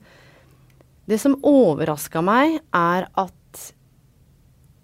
Det 1.10 1.18
som 1.20 1.40
overraska 1.48 2.22
meg, 2.24 2.62
er 2.76 3.10
at 3.20 3.36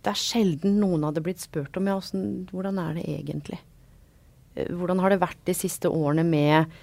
det 0.03 0.13
er 0.13 0.19
sjelden 0.19 0.77
noen 0.81 1.05
hadde 1.07 1.23
blitt 1.23 1.41
spurt 1.44 1.77
om 1.79 1.88
ja, 1.89 1.97
hvordan 2.51 2.79
er 2.79 2.99
det 2.99 3.07
egentlig? 3.11 3.59
Eh, 4.55 4.69
hvordan 4.71 5.01
har 5.03 5.13
det 5.13 5.23
vært 5.23 5.41
de 5.47 5.55
siste 5.57 5.91
årene 5.91 6.25
med 6.27 6.77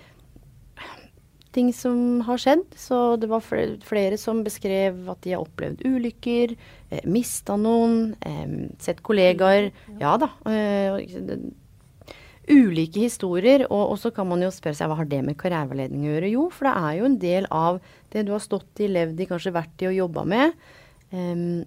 ting 1.55 1.71
som 1.77 2.21
har 2.27 2.41
skjedd? 2.41 2.65
Så 2.77 3.17
det 3.21 3.31
var 3.31 3.45
flere, 3.45 3.79
flere 3.87 4.19
som 4.21 4.43
beskrev 4.47 5.07
at 5.13 5.23
de 5.25 5.35
har 5.35 5.45
opplevd 5.45 5.85
ulykker, 5.87 6.57
eh, 6.91 7.05
mista 7.07 7.57
noen, 7.61 8.17
eh, 8.21 8.73
sett 8.83 9.03
kollegaer. 9.03 9.71
Ja 10.01 10.17
da. 10.21 10.31
Eh, 10.51 10.99
ulike 12.51 13.05
historier. 13.05 13.67
Og, 13.71 13.95
så 14.01 14.13
kan 14.15 14.29
man 14.31 14.43
jo 14.45 14.51
spørre 14.55 14.79
seg 14.79 14.91
hva 14.91 14.99
har 15.01 15.09
det 15.11 15.21
med 15.27 15.39
karriereveiledning 15.41 16.05
å 16.05 16.13
gjøre? 16.13 16.33
Jo, 16.35 16.49
for 16.53 16.69
det 16.69 16.75
er 16.81 16.99
jo 16.99 17.09
en 17.09 17.21
del 17.23 17.49
av 17.55 17.81
det 18.15 18.27
du 18.27 18.35
har 18.35 18.45
stått 18.45 18.85
i, 18.85 18.91
levd 18.91 19.23
i, 19.23 19.29
kanskje 19.31 19.55
vært 19.55 19.85
i 19.85 19.91
og 19.91 19.99
jobba 19.99 20.27
med. 20.35 20.61
Um, 21.15 21.65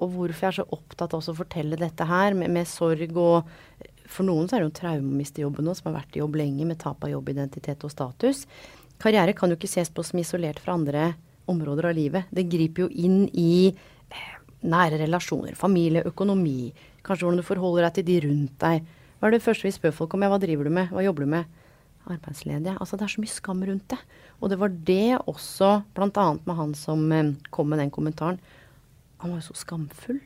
og 0.00 0.14
hvorfor 0.14 0.46
jeg 0.46 0.50
er 0.50 0.58
så 0.62 0.68
opptatt 0.72 1.14
av 1.16 1.28
å 1.28 1.36
fortelle 1.36 1.78
dette 1.80 2.06
her 2.08 2.36
med, 2.36 2.52
med, 2.54 2.68
sorg 2.68 3.12
og 3.20 3.50
For 4.10 4.26
noen 4.26 4.48
så 4.48 4.56
er 4.56 4.64
det 4.64 4.70
jo 4.70 4.78
traume 4.80 5.12
å 5.12 5.18
miste 5.20 5.42
jobben 5.44 5.68
nå, 5.68 5.74
som 5.76 5.90
har 5.90 6.00
vært 6.00 6.16
i 6.16 6.22
jobb 6.22 6.38
lenge 6.40 6.64
med 6.66 6.80
tap 6.80 7.04
av 7.06 7.12
jobbidentitet 7.12 7.84
og 7.86 7.92
status. 7.92 8.46
Karriere 9.00 9.36
kan 9.38 9.52
jo 9.52 9.58
ikke 9.58 9.70
ses 9.70 9.92
på 9.92 10.02
som 10.02 10.18
isolert 10.18 10.58
fra 10.58 10.74
andre 10.74 11.12
områder 11.50 11.90
av 11.90 11.94
livet. 11.94 12.32
Det 12.34 12.48
griper 12.50 12.86
jo 12.86 12.88
inn 12.90 13.28
i 13.38 13.70
eh, 13.70 14.32
nære 14.66 14.98
relasjoner, 15.04 15.54
familie, 15.58 16.02
økonomi, 16.10 16.72
kanskje 17.06 17.28
hvordan 17.28 17.38
du 17.38 17.46
forholder 17.46 17.86
deg 17.86 18.00
til 18.00 18.08
de 18.08 18.18
rundt 18.26 18.58
deg 18.64 18.90
hva 19.20 19.28
er 19.28 19.36
det 19.36 19.44
første 19.44 19.68
vi 19.68 19.74
spør 19.74 19.92
folk 19.92 20.14
om? 20.16 20.22
Ja, 20.24 20.30
hva 20.32 20.40
driver 20.40 20.64
du 20.64 20.72
med? 20.72 20.88
Hva 20.94 21.02
jobber 21.04 21.26
du 21.26 21.32
med? 21.34 21.58
Arbeidsledige. 22.08 22.72
Altså 22.80 22.96
det 22.96 23.04
er 23.04 23.12
så 23.12 23.20
mye 23.20 23.32
skam 23.34 23.60
rundt 23.68 23.92
det. 23.92 23.98
Og 24.40 24.48
det 24.48 24.56
var 24.62 24.72
det 24.72 25.18
også, 25.28 25.74
bl.a. 25.92 26.24
med 26.46 26.56
han 26.56 26.72
som 26.78 27.04
eh, 27.12 27.34
kom 27.52 27.68
med 27.68 27.82
den 27.82 27.92
kommentaren. 27.92 28.40
Han 29.20 29.34
var 29.34 29.42
jo 29.42 29.50
så 29.50 29.58
skamfull. 29.60 30.22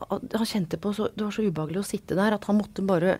Han 0.00 0.48
kjente 0.48 0.80
på 0.82 0.90
så, 0.96 1.06
Det 1.14 1.22
var 1.22 1.30
så 1.34 1.46
ubehagelig 1.46 1.84
å 1.84 1.86
sitte 1.86 2.18
der 2.18 2.34
at 2.34 2.46
han 2.48 2.56
måtte 2.56 2.82
bare 2.86 3.18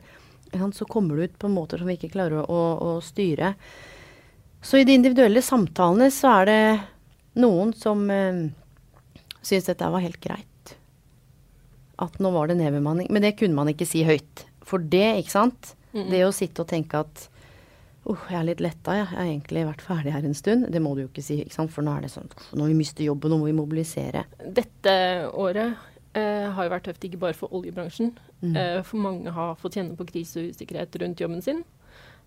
Så 0.72 0.86
kommer 0.88 1.16
det 1.16 1.24
ut 1.24 1.38
på 1.38 1.50
måter 1.52 1.78
som 1.78 1.86
vi 1.86 1.98
ikke 1.98 2.14
klarer 2.14 2.42
å, 2.42 2.60
å, 2.82 2.90
styre. 3.04 3.54
Så 4.62 4.80
i 4.80 4.84
de 4.84 4.96
individuelle 4.98 5.42
samtalene 5.42 6.10
så 6.10 6.40
er 6.40 6.50
det 6.50 6.62
noen 7.38 7.70
som 7.78 8.02
eh, 8.10 8.48
syns 9.38 9.70
dette 9.70 9.94
var 9.94 10.02
helt 10.02 10.18
greit. 10.18 10.74
At 12.02 12.18
nå 12.18 12.34
var 12.34 12.50
det 12.50 12.58
nedbemanning. 12.58 13.06
Men 13.14 13.22
det 13.22 13.36
kunne 13.38 13.54
man 13.54 13.70
ikke 13.70 13.86
si 13.86 14.02
høyt 14.02 14.49
for 14.70 14.90
det, 14.92 15.20
ikke 15.20 15.36
sant. 15.36 15.74
Mm 15.92 16.02
-mm. 16.04 16.10
Det 16.10 16.24
å 16.26 16.32
sitte 16.32 16.62
og 16.62 16.68
tenke 16.70 17.02
at 17.02 17.28
Oh, 18.08 18.16
jeg 18.30 18.38
er 18.38 18.46
litt 18.48 18.62
letta, 18.64 18.94
jeg. 18.96 19.06
jeg 19.10 19.18
har 19.18 19.26
egentlig 19.28 19.66
vært 19.68 19.82
ferdig 19.84 20.12
her 20.14 20.24
en 20.24 20.34
stund. 20.34 20.72
Det 20.72 20.80
må 20.82 20.94
du 20.96 21.02
jo 21.02 21.08
ikke 21.10 21.22
si, 21.22 21.36
ikke 21.44 21.54
sant? 21.54 21.72
for 21.72 21.84
nå 21.84 21.96
er 21.96 22.06
det 22.06 22.10
sånn 22.10 22.30
Nå 22.56 22.66
vi 22.70 22.74
mister 22.78 23.04
jobben, 23.04 23.30
nå 23.30 23.38
må 23.38 23.50
vi 23.50 23.52
mobilisere. 23.52 24.24
Dette 24.40 24.94
året 25.36 25.76
eh, 26.14 26.48
har 26.48 26.64
jo 26.64 26.72
vært 26.72 26.88
tøft, 26.88 27.04
ikke 27.04 27.20
bare 27.20 27.36
for 27.36 27.52
oljebransjen. 27.52 28.14
Mm. 28.40 28.56
Eh, 28.56 28.82
for 28.82 28.96
mange 29.04 29.34
har 29.36 29.54
fått 29.60 29.76
kjenne 29.76 29.98
på 29.98 30.08
krise 30.08 30.40
og 30.40 30.54
usikkerhet 30.54 30.96
rundt 31.02 31.20
jobben 31.20 31.44
sin. 31.44 31.62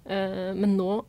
Eh, 0.06 0.54
men 0.54 0.78
nå 0.78 1.04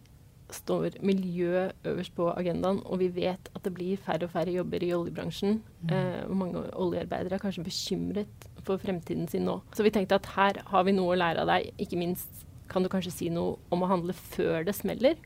står 0.55 0.99
miljø 1.05 1.69
øverst 1.85 2.15
på 2.17 2.31
agendaen, 2.33 2.81
og 2.85 3.01
vi 3.03 3.11
vet 3.17 3.51
at 3.55 3.63
det 3.67 3.75
blir 3.75 4.01
færre 4.01 4.29
og 4.29 4.35
færre 4.35 4.55
jobber 4.55 4.85
i 4.87 4.93
oljebransjen. 4.97 5.61
Mm. 5.83 5.95
Eh, 5.97 6.23
mange 6.31 6.65
oljearbeidere 6.73 7.39
er 7.39 7.43
kanskje 7.43 7.67
bekymret 7.67 8.49
for 8.65 8.81
fremtiden 8.81 9.29
sin 9.29 9.47
nå. 9.49 9.59
Så 9.75 9.85
vi 9.87 9.93
tenkte 9.95 10.19
at 10.21 10.31
her 10.37 10.63
har 10.71 10.87
vi 10.87 10.97
noe 10.97 11.15
å 11.15 11.21
lære 11.21 11.45
av 11.45 11.51
deg. 11.53 11.73
Ikke 11.83 12.01
minst 12.01 12.45
kan 12.71 12.85
du 12.85 12.91
kanskje 12.93 13.13
si 13.13 13.31
noe 13.33 13.59
om 13.75 13.85
å 13.85 13.91
handle 13.91 14.17
før 14.17 14.65
det 14.67 14.77
smeller. 14.79 15.19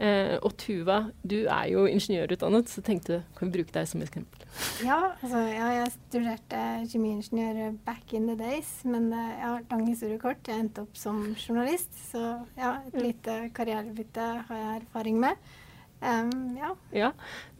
Eh, 0.00 0.38
og 0.40 0.54
Tuva, 0.56 1.10
du 1.20 1.42
er 1.42 1.66
jo 1.68 1.82
ingeniørutdannet, 1.84 2.70
så 2.72 2.80
tenkte 2.80 3.18
kan 3.36 3.50
vi 3.50 3.58
bruke 3.58 3.74
deg 3.74 3.88
som 3.88 4.00
eksempel. 4.00 4.46
Ja, 4.80 5.12
altså, 5.20 5.42
ja, 5.44 5.66
jeg 5.76 5.90
studerte 5.92 6.60
kjemiingeniør 6.88 7.74
back 7.84 8.14
in 8.16 8.30
the 8.30 8.36
days, 8.38 8.70
men 8.88 9.10
uh, 9.12 9.32
ja, 9.36 9.50
lang 9.68 9.82
historiekort. 9.90 10.40
Jeg 10.48 10.64
endte 10.64 10.86
opp 10.86 10.96
som 10.96 11.20
journalist, 11.34 11.92
så 12.08 12.22
ja, 12.56 12.78
et 12.88 12.96
lite 12.96 13.36
karrierebytte 13.56 14.28
har 14.48 14.62
jeg 14.62 14.78
erfaring 14.80 15.20
med. 15.20 15.50
Um, 16.00 16.56
ja. 16.56 16.72
ja. 16.96 17.10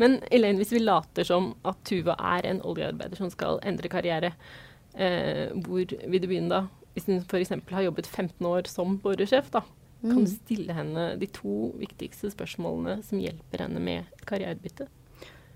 Men 0.01 0.23
Elaine, 0.33 0.57
hvis 0.63 0.73
vi 0.73 0.81
later 0.81 1.29
som 1.29 1.53
at 1.69 1.83
Tuva 1.85 2.17
er 2.39 2.49
en 2.49 2.63
oljearbeider 2.65 3.21
som 3.21 3.29
skal 3.33 3.61
endre 3.69 3.93
karriere, 3.93 4.33
eh, 4.97 5.53
hvor 5.61 5.85
vil 5.85 6.25
du 6.25 6.29
begynne 6.31 6.55
da? 6.55 6.63
Hvis 6.95 7.07
hun 7.11 7.21
f.eks. 7.21 7.53
har 7.69 7.85
jobbet 7.85 8.09
15 8.09 8.49
år 8.49 8.73
som 8.73 8.97
boresjef, 9.05 9.53
da, 9.53 9.61
kan 10.01 10.17
du 10.17 10.25
mm. 10.25 10.33
stille 10.33 10.75
henne 10.77 11.05
de 11.21 11.29
to 11.35 11.71
viktigste 11.77 12.31
spørsmålene 12.33 13.03
som 13.05 13.21
hjelper 13.21 13.67
henne 13.67 13.83
med 13.85 14.07
et 14.09 14.25
karrierebytte? 14.29 14.87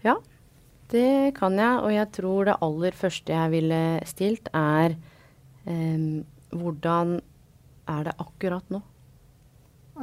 Ja, 0.05 0.19
det 0.93 1.35
kan 1.39 1.57
jeg. 1.57 1.81
Og 1.81 1.95
jeg 1.95 2.11
tror 2.19 2.51
det 2.51 2.59
aller 2.67 2.99
første 2.99 3.33
jeg 3.33 3.55
ville 3.55 3.83
stilt, 4.09 4.51
er 4.53 4.99
um, 5.65 6.25
hvordan 6.53 7.19
er 7.89 8.07
det 8.09 8.17
akkurat 8.21 8.71
nå? 8.73 8.83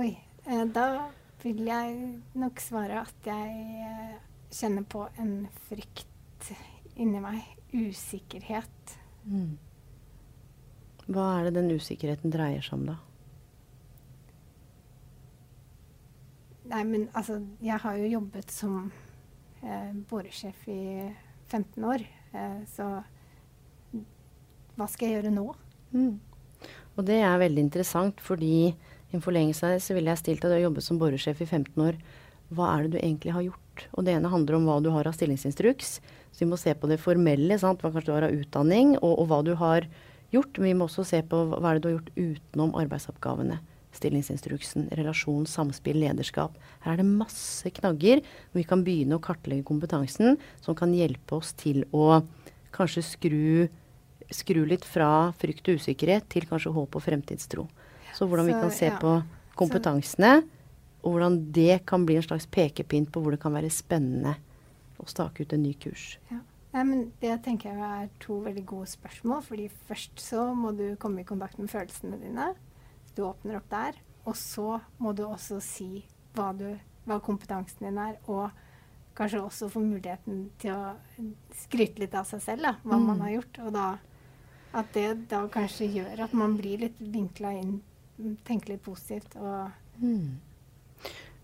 Oi. 0.02 0.12
Eh, 0.46 0.66
da 0.74 1.12
vil 1.44 1.66
jeg 1.68 1.98
nok 2.38 2.62
svare 2.62 3.04
at 3.04 3.28
jeg 3.30 3.52
eh, 3.86 4.16
kjenner 4.54 4.86
på 4.90 5.06
en 5.22 5.36
frykt 5.68 6.50
inni 6.98 7.22
meg. 7.22 7.44
Usikkerhet. 7.72 8.98
Mm. 9.24 9.56
Hva 11.12 11.28
er 11.38 11.48
det 11.48 11.56
den 11.60 11.72
usikkerheten 11.78 12.34
dreier 12.34 12.66
seg 12.66 12.80
om, 12.80 12.90
da? 12.92 12.98
Nei, 16.72 16.84
men 16.88 17.08
altså 17.18 17.42
Jeg 17.64 17.80
har 17.84 17.98
jo 18.00 18.12
jobbet 18.14 18.52
som 18.54 18.92
eh, 19.64 19.92
boresjef 20.10 20.68
i 20.72 20.84
15 21.52 21.84
år. 21.84 22.06
Eh, 22.32 22.62
så 22.72 22.88
hva 24.78 24.88
skal 24.88 25.10
jeg 25.10 25.20
gjøre 25.20 25.34
nå? 25.36 25.46
Mm. 25.92 26.14
Og 26.96 27.06
det 27.08 27.20
er 27.26 27.42
veldig 27.42 27.66
interessant, 27.66 28.22
fordi 28.24 28.72
i 28.72 29.18
en 29.18 29.24
forlengelse 29.24 29.68
av 29.68 29.76
det 29.76 29.84
så 29.84 29.96
ville 29.98 30.14
jeg 30.14 30.22
stilt 30.22 30.46
deg, 30.46 30.54
du 30.54 30.56
har 30.56 30.64
jobbet 30.70 30.86
som 30.86 31.00
boresjef 31.02 31.42
i 31.44 31.50
15 31.50 31.84
år. 31.84 32.00
Hva 32.56 32.70
er 32.72 32.86
det 32.86 32.94
du 32.94 33.00
egentlig 33.02 33.36
har 33.36 33.44
gjort? 33.46 33.86
Og 33.92 34.08
det 34.08 34.16
ene 34.16 34.32
handler 34.32 34.58
om 34.58 34.70
hva 34.70 34.78
du 34.84 34.90
har 34.96 35.08
av 35.10 35.16
stillingsinstruks. 35.18 35.92
Så 36.32 36.44
vi 36.44 36.48
må 36.48 36.60
se 36.60 36.72
på 36.78 36.88
det 36.88 37.02
formelle, 37.04 37.58
sant? 37.60 37.84
hva 37.84 37.92
kanskje 37.92 38.12
du 38.12 38.16
har 38.16 38.28
av 38.30 38.38
utdanning, 38.38 38.96
og, 39.02 39.12
og 39.12 39.28
hva 39.32 39.42
du 39.48 39.54
har 39.60 39.88
gjort. 40.32 40.56
Men 40.60 40.72
vi 40.72 40.78
må 40.80 40.88
også 40.88 41.08
se 41.08 41.20
på 41.28 41.44
hva 41.52 41.60
er 41.60 41.80
det 41.80 41.84
du 41.84 41.90
har 41.90 41.98
gjort 41.98 42.16
utenom 42.16 42.76
arbeidsoppgavene 42.80 43.60
stillingsinstruksen, 43.96 44.88
relasjon, 44.98 45.46
samspill, 45.50 46.00
lederskap. 46.04 46.56
Her 46.86 46.96
er 46.96 47.02
det 47.02 47.08
masse 47.10 47.72
knagger 47.76 48.24
hvor 48.24 48.62
vi 48.62 48.68
kan 48.68 48.86
begynne 48.86 49.18
å 49.18 49.24
kartlegge 49.24 49.68
kompetansen 49.68 50.40
som 50.64 50.78
kan 50.78 50.94
hjelpe 50.96 51.40
oss 51.42 51.54
til 51.60 51.84
å 51.92 52.22
kanskje 52.76 53.04
skru, 53.04 53.68
skru 54.32 54.64
litt 54.68 54.88
fra 54.88 55.32
frykt 55.42 55.68
og 55.72 55.82
usikkerhet 55.82 56.30
til 56.32 56.48
kanskje 56.50 56.74
håp 56.76 56.96
og 56.98 57.06
fremtidstro. 57.06 57.68
Så 58.16 58.28
hvordan 58.28 58.48
Så, 58.48 58.52
vi 58.52 58.62
kan 58.64 58.76
se 58.76 58.90
ja. 58.92 59.00
på 59.00 59.18
kompetansene, 59.60 60.42
og 61.02 61.16
hvordan 61.16 61.38
det 61.52 61.82
kan 61.90 62.06
bli 62.06 62.20
en 62.20 62.26
slags 62.26 62.48
pekepinn 62.48 63.10
på 63.10 63.22
hvor 63.22 63.36
det 63.36 63.42
kan 63.42 63.54
være 63.56 63.72
spennende 63.74 64.38
å 65.02 65.08
stake 65.10 65.44
ut 65.44 65.54
en 65.56 65.64
ny 65.66 65.74
kurs. 65.82 66.16
Ja. 66.32 66.44
Nei, 66.72 66.84
men 66.88 67.00
det 67.20 67.34
tenker 67.44 67.74
jeg 67.74 67.80
er 67.84 68.12
to 68.24 68.38
veldig 68.46 68.64
gode 68.68 68.88
spørsmål. 68.88 69.42
fordi 69.44 69.68
først 69.90 70.22
så 70.24 70.54
må 70.56 70.72
du 70.72 70.96
komme 70.96 71.22
i 71.22 71.28
kontakt 71.28 71.60
med 71.60 71.70
følelsene 71.70 72.20
dine. 72.22 72.54
Du 73.16 73.24
åpner 73.28 73.60
opp 73.60 73.70
der. 73.72 73.98
Og 74.30 74.36
så 74.38 74.80
må 75.02 75.14
du 75.18 75.24
også 75.26 75.60
si 75.64 76.04
hva, 76.36 76.52
du, 76.56 76.68
hva 77.10 77.18
kompetansen 77.24 77.88
din 77.88 77.98
er, 78.00 78.20
og 78.30 78.52
kanskje 79.18 79.42
også 79.42 79.70
få 79.72 79.82
muligheten 79.84 80.46
til 80.62 80.76
å 80.76 81.32
skryte 81.64 82.04
litt 82.04 82.14
av 82.16 82.28
seg 82.30 82.44
selv, 82.44 82.68
da, 82.68 82.76
hva 82.86 83.00
mm. 83.00 83.08
man 83.10 83.24
har 83.26 83.34
gjort. 83.36 83.60
Og 83.66 83.74
da, 83.76 83.88
at 84.78 84.94
det 84.96 85.08
da 85.32 85.42
kanskje 85.52 85.90
gjør 85.98 86.24
at 86.28 86.38
man 86.38 86.56
blir 86.60 86.86
litt 86.86 87.02
vinkla 87.02 87.56
inn, 87.60 87.80
tenker 88.46 88.76
litt 88.76 88.86
positivt 88.86 89.34
og 89.40 89.72
mm. 89.98 90.32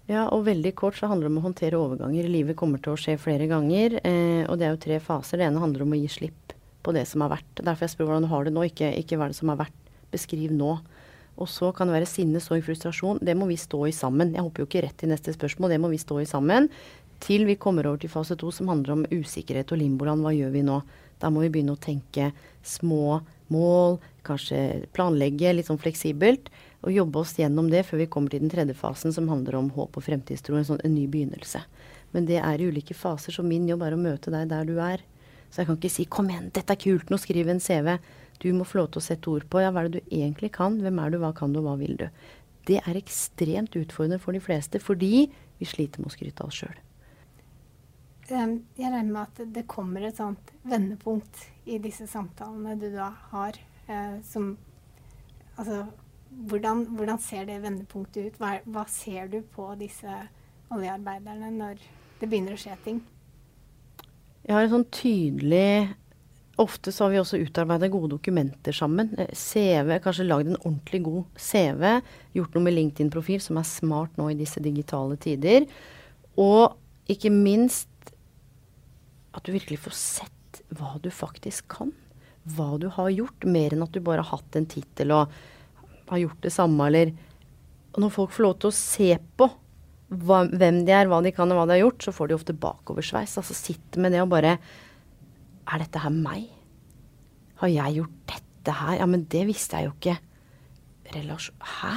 Ja, 0.07 0.29
og 0.31 0.45
veldig 0.47 0.71
kort 0.79 0.95
så 0.95 1.09
handler 1.11 1.27
det 1.27 1.33
om 1.33 1.39
å 1.41 1.47
håndtere 1.49 1.79
overganger. 1.81 2.29
Livet 2.31 2.55
kommer 2.55 2.79
til 2.79 2.93
å 2.93 2.99
skje 2.99 3.17
flere 3.19 3.43
ganger, 3.49 3.97
eh, 4.07 4.45
og 4.47 4.55
det 4.55 4.67
er 4.67 4.71
jo 4.71 4.79
tre 4.85 4.99
faser. 5.03 5.41
Det 5.41 5.49
ene 5.49 5.59
handler 5.59 5.83
om 5.83 5.91
å 5.91 5.99
gi 5.99 6.07
slipp 6.13 6.53
på 6.85 6.93
det 6.95 7.03
som 7.09 7.25
har 7.25 7.33
vært. 7.33 7.59
Derfor 7.59 7.83
jeg 7.83 7.91
spør 7.91 8.07
hvordan 8.07 8.23
du 8.23 8.31
har 8.31 8.47
det 8.47 8.53
nå, 8.55 8.63
ikke, 8.69 8.93
ikke 9.01 9.19
hva 9.19 9.27
det 9.27 9.35
som 9.35 9.51
har 9.51 9.59
vært. 9.65 9.91
Beskriv 10.13 10.53
nå. 10.55 10.77
Og 11.37 11.49
så 11.49 11.71
kan 11.75 11.89
det 11.89 11.97
være 11.99 12.09
sinne, 12.09 12.41
sorg, 12.41 12.63
frustrasjon. 12.65 13.21
Det 13.21 13.35
må 13.37 13.47
vi 13.49 13.57
stå 13.59 13.83
i 13.87 13.95
sammen. 13.95 14.33
Jeg 14.33 14.45
hopper 14.45 14.63
jo 14.63 14.69
ikke 14.69 14.83
rett 14.87 14.97
til 14.97 15.11
neste 15.11 15.33
spørsmål, 15.35 15.73
det 15.73 15.81
må 15.83 15.91
vi 15.93 16.01
stå 16.01 16.19
i 16.21 16.29
sammen. 16.29 16.69
Til 17.23 17.47
vi 17.47 17.57
kommer 17.57 17.87
over 17.89 18.01
til 18.01 18.13
fase 18.13 18.37
to, 18.37 18.51
som 18.53 18.69
handler 18.69 18.93
om 18.93 19.05
usikkerhet 19.09 19.71
og 19.73 19.81
limboland. 19.81 20.21
Hva 20.25 20.33
gjør 20.35 20.53
vi 20.53 20.63
nå? 20.65 20.81
Da 21.21 21.31
må 21.33 21.41
vi 21.45 21.51
begynne 21.53 21.73
å 21.73 21.81
tenke 21.81 22.31
små 22.65 23.19
mål, 23.53 23.97
kanskje 24.27 24.87
planlegge 24.93 25.55
litt 25.55 25.69
sånn 25.69 25.81
fleksibelt. 25.81 26.51
Og 26.85 26.93
jobbe 26.93 27.23
oss 27.23 27.33
gjennom 27.39 27.71
det 27.71 27.83
før 27.87 28.03
vi 28.03 28.09
kommer 28.11 28.33
til 28.33 28.43
den 28.43 28.53
tredje 28.53 28.75
fasen, 28.77 29.13
som 29.13 29.29
handler 29.31 29.57
om 29.57 29.71
håp 29.73 29.97
og 29.97 30.05
fremtidstro. 30.05 30.59
En, 30.59 30.67
sånn, 30.67 30.81
en 30.85 30.93
ny 30.93 31.07
begynnelse. 31.09 31.63
Men 32.13 32.27
det 32.29 32.37
er 32.41 32.61
i 32.61 32.69
ulike 32.69 32.95
faser, 32.95 33.33
så 33.33 33.43
min 33.43 33.65
jobb 33.69 33.83
er 33.87 33.95
å 33.95 34.01
møte 34.01 34.33
deg 34.33 34.49
der 34.51 34.67
du 34.67 34.77
er. 34.83 35.01
Så 35.49 35.61
jeg 35.61 35.69
kan 35.69 35.77
ikke 35.77 35.89
si 35.89 36.05
'kom 36.05 36.29
igjen, 36.29 36.51
dette 36.53 36.73
er 36.73 36.75
kult, 36.75 37.09
nå 37.09 37.17
skriv 37.17 37.47
en 37.47 37.59
CV'. 37.59 37.99
Du 38.43 38.49
må 38.53 38.67
få 38.67 38.81
lov 38.81 38.91
til 38.93 39.01
å 39.01 39.07
sette 39.07 39.31
ord 39.31 39.47
på 39.49 39.61
ja, 39.63 39.71
hva 39.73 39.83
er 39.83 39.89
det 39.89 40.01
du 40.01 40.15
egentlig 40.15 40.51
kan, 40.57 40.77
hvem 40.83 40.99
er 41.01 41.13
du, 41.13 41.19
hva 41.21 41.33
kan 41.35 41.55
du, 41.55 41.61
hva 41.65 41.77
vil 41.79 41.95
du. 41.99 42.07
Det 42.67 42.81
er 42.83 42.99
ekstremt 42.99 43.77
utfordrende 43.79 44.19
for 44.21 44.35
de 44.35 44.43
fleste 44.43 44.81
fordi 44.83 45.27
vi 45.57 45.67
sliter 45.67 46.03
med 46.03 46.11
å 46.11 46.15
skryte 46.15 46.43
av 46.43 46.51
oss 46.51 46.61
sjøl. 46.61 46.77
Jeg 48.27 48.89
regner 48.91 49.07
med 49.07 49.21
at 49.23 49.53
det 49.55 49.63
kommer 49.71 50.03
et 50.03 50.17
sånt 50.19 50.51
vendepunkt 50.67 51.45
i 51.67 51.77
disse 51.79 52.09
samtalene 52.11 52.75
du 52.79 52.89
da 52.91 53.11
har, 53.31 53.59
eh, 53.87 54.17
som 54.23 54.55
Altså, 55.57 55.87
hvordan, 56.29 56.83
hvordan, 56.93 57.17
ser 57.17 57.47
det 57.49 57.61
vendepunktet 57.63 58.27
ut? 58.27 58.35
Hva, 58.37 58.59
hva 58.69 58.83
ser 58.85 59.25
du 59.31 59.39
på 59.41 59.71
disse 59.79 60.17
oljearbeiderne 60.69 61.49
når 61.55 61.79
det 62.19 62.29
begynner 62.29 62.53
å 62.53 62.61
skje 62.61 62.75
ting? 62.83 62.99
Jeg 64.45 64.53
har 64.53 64.67
en 64.67 64.75
sånn 64.75 64.85
tydelig 64.93 65.95
Ofte 66.57 66.91
så 66.91 67.05
har 67.05 67.13
vi 67.13 67.19
også 67.21 67.37
utarbeida 67.37 67.89
gode 67.93 68.15
dokumenter 68.15 68.73
sammen. 68.73 69.11
Eh, 69.21 69.29
CV, 69.37 69.99
kanskje 70.01 70.25
lagd 70.25 70.49
en 70.49 70.59
ordentlig 70.63 71.03
god 71.05 71.37
CV. 71.37 71.83
Gjort 72.33 72.57
noe 72.57 72.65
med 72.65 72.73
LinkedIn-profil 72.73 73.43
som 73.43 73.59
er 73.61 73.67
smart 73.69 74.17
nå 74.17 74.31
i 74.31 74.39
disse 74.39 74.63
digitale 74.65 75.19
tider. 75.21 75.67
Og 76.41 76.73
ikke 77.13 77.29
minst 77.33 78.11
at 79.37 79.45
du 79.45 79.53
virkelig 79.53 79.83
får 79.85 79.95
sett 79.97 80.63
hva 80.73 80.95
du 81.03 81.11
faktisk 81.13 81.69
kan. 81.77 81.93
Hva 82.57 82.73
du 82.81 82.89
har 82.95 83.13
gjort, 83.13 83.45
mer 83.45 83.75
enn 83.75 83.85
at 83.85 83.93
du 83.93 84.01
bare 84.01 84.25
har 84.25 84.39
hatt 84.39 84.57
en 84.57 84.65
tittel 84.69 85.13
og 85.13 85.37
har 86.09 86.23
gjort 86.23 86.41
det 86.41 86.53
samme, 86.55 86.89
eller 86.89 87.13
og 87.97 88.03
Når 88.03 88.11
folk 88.13 88.33
får 88.35 88.43
lov 88.43 88.57
til 88.61 88.69
å 88.69 88.77
se 88.77 89.07
på 89.39 89.45
hva, 90.07 90.43
hvem 90.45 90.83
de 90.85 90.93
er, 90.93 91.07
hva 91.09 91.17
de 91.25 91.31
kan 91.33 91.49
og 91.49 91.57
hva 91.57 91.63
de 91.65 91.73
har 91.73 91.81
gjort, 91.81 92.03
så 92.05 92.11
får 92.13 92.29
de 92.29 92.35
ofte 92.35 92.53
bakoversveis. 92.53 93.33
Altså 93.41 93.55
sitter 93.57 94.03
med 94.03 94.13
det 94.13 94.21
og 94.21 94.29
bare 94.29 94.57
er 95.67 95.83
dette 95.83 96.01
her 96.03 96.13
meg? 96.13 96.47
Har 97.61 97.71
jeg 97.71 97.99
gjort 97.99 98.15
dette 98.33 98.77
her? 98.79 98.95
Ja, 99.01 99.09
men 99.09 99.25
det 99.31 99.43
visste 99.49 99.79
jeg 99.79 99.89
jo 99.89 99.95
ikke. 99.97 100.17
Relasjon 101.15 101.55
Hæ? 101.63 101.93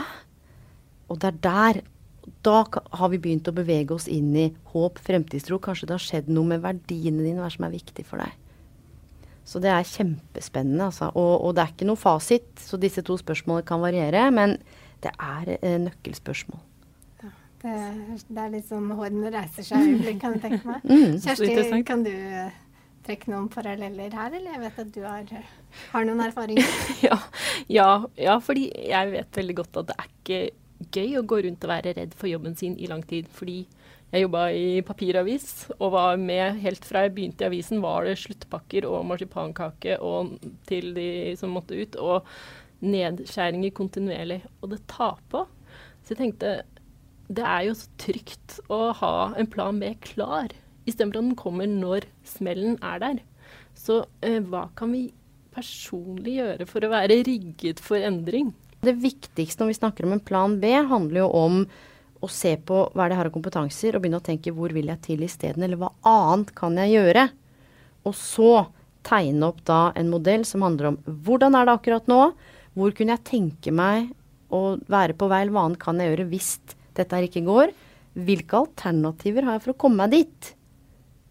Og 1.10 1.18
det 1.20 1.32
er 1.32 1.40
der 1.42 1.80
Da 2.44 2.62
har 2.94 3.08
vi 3.10 3.18
begynt 3.18 3.48
å 3.50 3.54
bevege 3.56 3.96
oss 3.96 4.06
inn 4.06 4.30
i 4.36 4.50
håp, 4.70 5.00
fremtidstro. 5.02 5.58
Kanskje 5.58 5.88
det 5.88 5.96
har 5.96 6.04
skjedd 6.04 6.28
noe 6.30 6.46
med 6.46 6.62
verdiene 6.62 7.24
dine, 7.24 7.40
hva 7.42 7.48
som 7.50 7.66
er 7.66 7.72
viktig 7.74 8.04
for 8.06 8.22
deg. 8.22 8.36
Så 9.44 9.58
det 9.58 9.72
er 9.72 9.88
kjempespennende, 9.88 10.86
altså. 10.92 11.08
Og, 11.18 11.32
og 11.42 11.56
det 11.56 11.64
er 11.64 11.72
ikke 11.72 11.88
noe 11.88 11.98
fasit, 11.98 12.52
så 12.62 12.78
disse 12.78 13.02
to 13.02 13.16
spørsmålene 13.18 13.66
kan 13.66 13.82
variere. 13.82 14.22
Men 14.30 14.54
det 15.02 15.10
er 15.16 15.56
eh, 15.56 15.78
nøkkelspørsmål. 15.88 16.62
Det, 17.60 17.74
det, 18.30 18.38
er 18.40 18.52
litt 18.54 18.70
sånn 18.70 18.86
hårene 18.96 19.32
reiser 19.34 19.66
seg, 19.66 19.90
kan 20.22 20.38
jeg 20.38 20.44
tenke 20.44 20.62
meg. 20.70 20.86
Mm, 20.86 21.18
Kjersti, 21.20 21.82
kan 21.88 22.06
du 22.06 22.14
trekke 23.10 23.32
noen 23.32 23.50
paralleller 23.50 24.14
her, 24.14 24.30
eller 24.38 24.54
jeg 24.54 24.62
vet 24.62 24.80
at 24.84 24.94
du 24.94 25.02
har, 25.04 25.34
har 25.90 26.06
noen 26.06 26.22
erfaringer? 26.24 26.72
ja, 27.08 27.18
ja, 27.70 27.90
ja, 28.20 28.38
fordi 28.44 28.70
jeg 28.70 29.12
vet 29.16 29.42
veldig 29.42 29.58
godt 29.62 29.82
at 29.82 29.90
det 29.90 29.98
er 29.98 30.10
ikke 30.10 30.40
gøy 30.94 31.18
å 31.18 31.26
gå 31.28 31.42
rundt 31.44 31.66
og 31.66 31.72
være 31.74 31.94
redd 31.98 32.16
for 32.16 32.30
jobben 32.30 32.56
sin 32.56 32.78
i 32.80 32.88
lang 32.90 33.02
tid. 33.06 33.28
Fordi 33.34 33.58
jeg 34.10 34.24
jobba 34.24 34.46
i 34.56 34.80
papiravis 34.86 35.50
og 35.76 35.92
var 35.94 36.16
med 36.22 36.62
helt 36.64 36.86
fra 36.86 37.04
jeg 37.04 37.14
begynte 37.18 37.44
i 37.44 37.50
avisen, 37.50 37.82
var 37.84 38.06
det 38.06 38.16
sluttpakker 38.22 38.88
og 38.88 39.04
marsipankake 39.10 39.98
og 40.02 40.36
til 40.70 40.94
de 40.96 41.10
som 41.38 41.54
måtte 41.54 41.78
ut, 41.78 41.98
og 42.00 42.26
nedskjæringer 42.80 43.74
kontinuerlig. 43.76 44.40
Og 44.62 44.72
det 44.72 44.84
tar 44.90 45.20
på. 45.30 45.44
Så 46.00 46.14
jeg 46.14 46.22
tenkte 46.24 46.60
det 47.30 47.44
er 47.46 47.68
jo 47.68 47.76
så 47.78 47.86
trygt 48.00 48.56
å 48.72 48.88
ha 48.98 49.14
en 49.38 49.46
plan 49.50 49.76
B 49.78 49.92
klar, 50.02 50.50
istedenfor 50.90 51.22
at 51.22 51.28
den 51.30 51.38
kommer 51.38 51.70
når 51.70 52.06
smellen 52.26 52.76
er 52.84 53.02
der. 53.02 53.20
Så 53.76 54.02
eh, 54.26 54.40
hva 54.42 54.66
kan 54.78 54.92
vi 54.94 55.08
personlig 55.54 56.38
gjøre 56.38 56.66
for 56.70 56.84
å 56.84 56.92
være 56.92 57.22
rigget 57.26 57.82
for 57.82 58.02
endring? 58.02 58.52
Det 58.80 58.94
viktigste 58.96 59.62
når 59.62 59.72
vi 59.72 59.78
snakker 59.80 60.06
om 60.06 60.14
en 60.16 60.24
plan 60.24 60.56
B, 60.60 60.72
handler 60.72 61.24
jo 61.24 61.30
om 61.36 61.62
å 62.20 62.28
se 62.28 62.54
på 62.56 62.82
hva 62.92 63.06
det 63.06 63.14
jeg 63.14 63.20
har 63.20 63.30
av 63.30 63.34
kompetanser, 63.34 63.96
og 63.96 64.02
begynne 64.02 64.20
å 64.20 64.24
tenke 64.24 64.52
hvor 64.56 64.72
vil 64.76 64.90
jeg 64.92 65.02
til 65.06 65.24
isteden, 65.24 65.64
eller 65.64 65.80
hva 65.80 65.90
annet 66.08 66.52
kan 66.56 66.76
jeg 66.80 66.94
gjøre? 66.94 67.26
Og 68.08 68.16
så 68.16 68.52
tegne 69.06 69.48
opp 69.48 69.62
da 69.68 69.80
en 69.96 70.10
modell 70.12 70.44
som 70.48 70.64
handler 70.64 70.90
om 70.90 70.98
hvordan 71.24 71.56
er 71.56 71.68
det 71.68 71.76
akkurat 71.76 72.10
nå? 72.10 72.22
Hvor 72.76 72.96
kunne 72.96 73.16
jeg 73.16 73.28
tenke 73.28 73.72
meg 73.74 74.10
å 74.52 74.76
være 74.90 75.16
på 75.16 75.28
vei, 75.30 75.42
eller 75.44 75.56
hva 75.56 75.66
annet 75.68 75.82
kan 75.82 76.00
jeg 76.00 76.12
gjøre 76.12 76.28
hvis 76.32 76.50
dette 76.98 77.16
her 77.16 77.28
ikke 77.28 77.46
går? 77.48 77.74
Hvilke 78.20 78.64
alternativer 78.64 79.46
har 79.46 79.56
jeg 79.56 79.64
for 79.66 79.74
å 79.74 79.80
komme 79.86 80.04
meg 80.04 80.16
dit? 80.18 80.52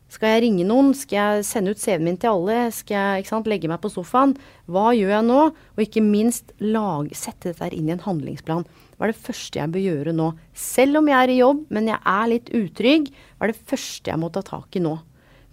Skal 0.10 0.34
jeg 0.34 0.42
ringe 0.48 0.66
noen? 0.66 0.90
Skal 0.98 1.18
jeg 1.20 1.46
sende 1.46 1.76
ut 1.76 1.82
CV-en 1.82 2.06
min 2.08 2.16
til 2.18 2.32
alle? 2.34 2.72
Skal 2.74 2.98
jeg 2.98 3.28
sant, 3.30 3.50
legge 3.50 3.70
meg 3.70 3.78
på 3.84 3.92
sofaen? 3.94 4.34
Hva 4.66 4.88
gjør 4.98 5.12
jeg 5.14 5.26
nå? 5.28 5.42
Og 5.54 5.84
ikke 5.84 6.02
minst 6.02 6.50
lag, 6.64 7.12
sette 7.14 7.52
dette 7.52 7.70
inn 7.78 7.92
i 7.92 7.94
en 7.94 8.02
handlingsplan. 8.02 8.66
Hva 8.98 9.06
er 9.06 9.14
det 9.14 9.22
første 9.22 9.62
jeg 9.62 9.72
bør 9.76 9.84
gjøre 9.86 10.16
nå? 10.18 10.32
Selv 10.58 11.00
om 11.00 11.12
jeg 11.12 11.18
er 11.20 11.34
i 11.34 11.38
jobb, 11.38 11.62
men 11.70 11.92
jeg 11.92 12.02
er 12.10 12.32
litt 12.32 12.50
utrygg, 12.58 13.12
hva 13.38 13.46
er 13.46 13.54
det 13.54 13.70
første 13.70 14.10
jeg 14.10 14.22
må 14.22 14.32
ta 14.34 14.42
tak 14.48 14.80
i 14.80 14.82
nå? 14.82 14.96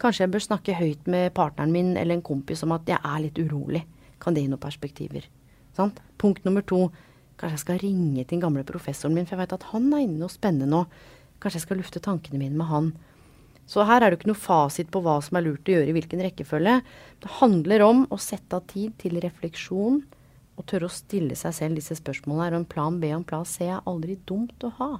Kanskje 0.00 0.24
jeg 0.24 0.32
bør 0.32 0.44
snakke 0.44 0.76
høyt 0.76 1.10
med 1.12 1.34
partneren 1.36 1.72
min 1.72 1.92
eller 1.96 2.16
en 2.16 2.24
kompis 2.24 2.64
om 2.64 2.72
at 2.76 2.88
jeg 2.88 2.98
er 2.98 3.20
litt 3.26 3.40
urolig. 3.40 3.82
Kan 4.20 4.36
det 4.36 4.42
gi 4.44 4.50
noen 4.50 4.62
perspektiver? 4.62 5.28
Sant? 5.76 6.00
Punkt 6.16 6.48
nummer 6.48 6.64
to. 6.64 6.86
Kanskje 7.36 7.54
jeg 7.58 7.64
skal 7.66 7.82
ringe 7.84 8.24
til 8.24 8.38
den 8.38 8.44
gamle 8.44 8.64
professoren 8.64 9.16
min, 9.16 9.28
for 9.28 9.36
jeg 9.36 9.44
vet 9.44 9.54
at 9.58 9.68
han 9.74 9.92
er 9.92 10.04
inne 10.06 10.22
noe 10.22 10.32
spennende 10.32 10.68
nå. 10.72 10.82
Kanskje 11.40 11.60
jeg 11.60 11.66
skal 11.66 11.80
lufte 11.82 12.00
tankene 12.00 12.40
mine 12.40 12.56
med 12.56 12.70
han. 12.72 12.90
Så 13.66 13.84
her 13.86 14.00
er 14.00 14.12
det 14.12 14.20
ikke 14.20 14.30
noe 14.30 14.38
fasit 14.38 14.90
på 14.94 15.02
hva 15.02 15.16
som 15.24 15.38
er 15.38 15.46
lurt 15.48 15.66
å 15.66 15.74
gjøre 15.74 15.90
i 15.90 15.96
hvilken 15.96 16.22
rekkefølge. 16.22 16.78
Det 17.22 17.32
handler 17.40 17.82
om 17.86 18.04
å 18.14 18.18
sette 18.22 18.58
av 18.58 18.66
tid 18.70 18.94
til 19.02 19.18
refleksjon 19.22 20.04
og 20.56 20.64
tørre 20.70 20.88
å 20.88 20.94
stille 20.94 21.36
seg 21.38 21.54
selv 21.56 21.80
disse 21.80 21.98
spørsmålene. 21.98 22.46
Er 22.46 22.58
en 22.60 22.68
plan 22.68 23.00
B 23.02 23.10
og 23.10 23.20
en 23.20 23.28
plan 23.28 23.46
C 23.48 23.66
er 23.66 23.82
aldri 23.90 24.16
dumt 24.28 24.62
å 24.64 24.72
ha. 24.78 24.92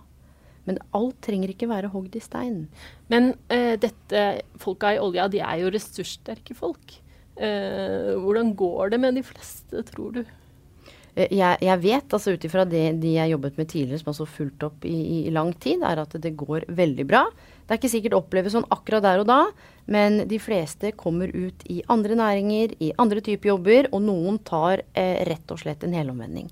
Men 0.66 0.80
alt 0.98 1.20
trenger 1.22 1.52
ikke 1.52 1.70
være 1.70 1.92
hogd 1.92 2.16
i 2.18 2.22
stein. 2.22 2.64
Men 3.12 3.32
uh, 3.52 3.74
dette 3.78 4.24
folka 4.60 4.96
i 4.96 5.00
olja, 5.02 5.28
de 5.30 5.44
er 5.46 5.62
jo 5.62 5.70
ressurssterke 5.70 6.56
folk. 6.58 6.98
Uh, 7.38 8.16
hvordan 8.18 8.50
går 8.58 8.96
det 8.96 9.00
med 9.00 9.18
de 9.20 9.22
fleste, 9.26 9.84
tror 9.92 10.18
du? 10.18 10.22
Eh, 11.16 11.32
jeg, 11.32 11.58
jeg, 11.64 11.82
vet, 11.84 12.12
altså 12.12 12.34
ut 12.34 12.46
ifra 12.48 12.66
det 12.68 12.84
de 13.02 13.16
jeg 13.16 13.32
jobbet 13.32 13.60
med 13.60 13.70
tidligere, 13.72 14.02
som 14.02 14.12
har 14.12 14.32
fulgt 14.34 14.66
opp 14.66 14.86
i, 14.88 14.96
i, 15.22 15.34
lang 15.34 15.54
tid, 15.62 15.84
er 15.86 16.02
at 16.02 16.16
det 16.22 16.34
går 16.38 16.68
veldig 16.76 17.06
bra. 17.08 17.24
Det 17.66 17.74
er 17.74 17.80
ikke 17.80 17.90
sikkert 17.90 18.14
oppleves 18.14 18.54
sånn 18.54 18.68
akkurat 18.70 19.02
der 19.02 19.24
og 19.24 19.26
da, 19.26 19.40
men 19.90 20.20
de 20.30 20.38
fleste 20.38 20.92
kommer 20.94 21.32
ut 21.34 21.64
i 21.70 21.80
andre 21.90 22.14
næringer, 22.18 22.76
i 22.78 22.92
andre 23.02 23.22
typer 23.26 23.50
jobber, 23.50 23.88
og 23.90 24.04
noen 24.06 24.38
tar 24.46 24.84
eh, 24.94 25.24
rett 25.26 25.50
og 25.50 25.58
slett 25.64 25.82
en 25.82 25.96
helomvending. 25.98 26.46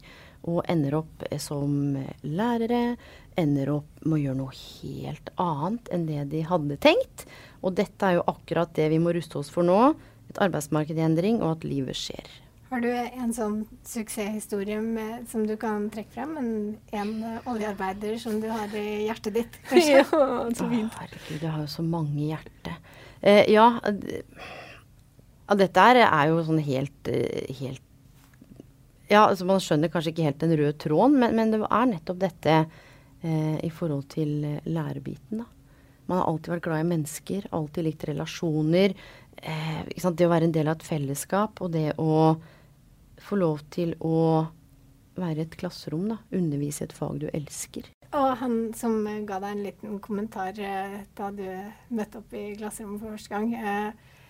Og 0.50 0.64
ender 0.68 0.99
opp 0.99 1.23
eh, 1.30 1.38
som 1.38 1.94
lærere, 2.26 2.97
ender 3.38 3.71
opp 3.76 4.02
med 4.02 4.18
å 4.18 4.23
gjøre 4.25 4.40
noe 4.42 4.59
helt 4.59 5.30
annet 5.42 5.94
enn 5.94 6.09
det 6.11 6.26
de 6.35 6.42
hadde 6.50 6.83
tenkt. 6.83 7.28
Og 7.62 7.78
dette 7.78 8.11
er 8.11 8.18
jo 8.18 8.28
akkurat 8.35 8.75
det 8.75 8.90
vi 8.90 9.02
må 9.02 9.14
ruste 9.14 9.38
oss 9.38 9.54
for 9.54 9.66
nå. 9.66 9.94
Et 10.35 10.42
arbeidsmarked 10.42 10.99
i 10.99 11.06
endring, 11.06 11.38
og 11.42 11.61
at 11.61 11.68
livet 11.68 11.99
skjer. 11.99 12.26
Har 12.75 12.83
du 12.83 12.90
en 12.90 13.31
sånn 13.31 13.61
suksesshistorie 13.87 14.81
med, 14.83 15.28
som 15.31 15.45
du 15.47 15.52
kan 15.54 15.85
trekke 15.95 16.11
frem? 16.11 16.33
En, 16.40 16.54
en 16.99 17.11
oljearbeider 17.47 18.16
som 18.19 18.40
du 18.43 18.49
har 18.50 18.73
i 18.75 19.04
hjertet 19.04 19.37
ditt, 19.37 19.59
kanskje? 19.69 20.00
ja, 20.02 20.06
så 20.58 20.67
fint. 20.73 20.89
Å, 20.91 21.04
herregud, 21.04 21.37
jeg 21.37 21.52
har 21.52 21.60
jo 21.63 21.69
så 21.71 21.84
mange 21.87 22.17
i 22.19 22.32
hjertet. 22.32 22.89
Eh, 23.23 23.45
ja, 23.54 23.69
ja, 23.78 25.56
dette 25.60 25.84
er, 25.93 26.00
er 26.02 26.32
jo 26.32 26.41
sånn 26.49 26.58
helt, 26.67 27.10
eh, 27.13 27.52
helt 27.60 27.84
Ja, 29.06 29.21
altså 29.21 29.47
man 29.47 29.63
skjønner 29.63 29.93
kanskje 29.95 30.10
ikke 30.10 30.26
helt 30.26 30.43
den 30.43 30.56
røde 30.58 30.75
tråden, 30.82 31.15
men, 31.23 31.39
men 31.39 31.54
det 31.54 31.63
er 31.69 31.87
nettopp 31.93 32.19
dette 32.25 32.56
eh, 32.58 33.54
i 33.63 33.71
forhold 33.71 34.08
til 34.17 34.34
eh, 34.50 34.67
lærebiten, 34.67 35.45
da. 35.45 35.47
Man 36.10 36.19
har 36.19 36.26
alltid 36.26 36.56
vært 36.56 36.67
glad 36.67 36.82
i 36.82 36.91
mennesker, 36.91 37.47
alltid 37.54 37.87
likt 37.87 38.08
relasjoner. 38.10 38.99
Eh, 39.39 39.80
det 39.95 40.26
å 40.26 40.34
være 40.34 40.50
en 40.50 40.58
del 40.58 40.75
av 40.75 40.80
et 40.80 40.91
fellesskap 40.91 41.63
og 41.63 41.71
det 41.78 41.95
å 42.02 42.34
få 43.25 43.39
lov 43.41 43.65
til 43.75 43.95
å 44.04 44.47
være 45.19 45.45
et 45.45 45.56
klasserom, 45.58 46.08
da. 46.10 46.19
Undervise 46.34 46.87
et 46.87 46.95
fag 46.95 47.21
du 47.23 47.28
elsker. 47.32 47.89
Og 48.15 48.28
han 48.39 48.58
som 48.78 49.00
ga 49.26 49.41
deg 49.43 49.50
en 49.50 49.65
liten 49.65 49.99
kommentar 50.02 50.58
eh, 50.63 51.00
da 51.19 51.30
du 51.34 51.47
møtte 51.95 52.21
opp 52.21 52.34
i 52.37 52.52
klasserommet 52.58 53.02
for 53.02 53.17
første 53.17 53.32
gang, 53.32 53.49
eh, 53.54 54.21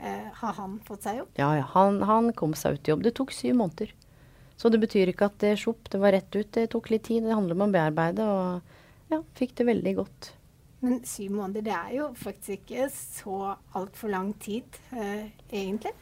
eh, 0.00 0.26
har 0.42 0.58
han 0.58 0.76
fått 0.84 1.06
seg 1.06 1.22
jobb? 1.22 1.32
Ja, 1.40 1.54
ja. 1.60 1.68
Han, 1.76 2.02
han, 2.08 2.32
kom 2.36 2.56
seg 2.58 2.76
ut 2.76 2.88
i 2.88 2.94
jobb. 2.94 3.06
Det 3.06 3.14
tok 3.16 3.32
syv 3.36 3.56
måneder. 3.62 3.94
Så 4.60 4.68
det 4.68 4.82
betyr 4.82 5.08
ikke 5.08 5.30
at 5.30 5.38
det 5.40 5.54
sjopp, 5.62 5.88
det 5.92 6.02
var 6.02 6.12
rett 6.12 6.28
ut. 6.36 6.50
Det 6.52 6.66
tok 6.74 6.90
litt 6.92 7.06
tid. 7.08 7.24
Det 7.24 7.36
handler 7.36 7.56
om 7.56 7.64
å 7.64 7.72
bearbeide, 7.72 8.26
og 8.28 9.14
ja, 9.14 9.22
fikk 9.38 9.56
det 9.60 9.70
veldig 9.70 9.96
godt. 10.02 10.34
Men 10.84 11.00
syv 11.08 11.32
måneder, 11.36 11.64
det 11.64 11.76
er 11.76 11.94
jo 11.96 12.10
faktisk 12.16 12.68
ikke 12.68 12.86
så 12.92 13.54
altfor 13.76 14.12
lang 14.12 14.34
tid, 14.40 14.80
eh, 14.96 15.28
egentlig? 15.48 15.92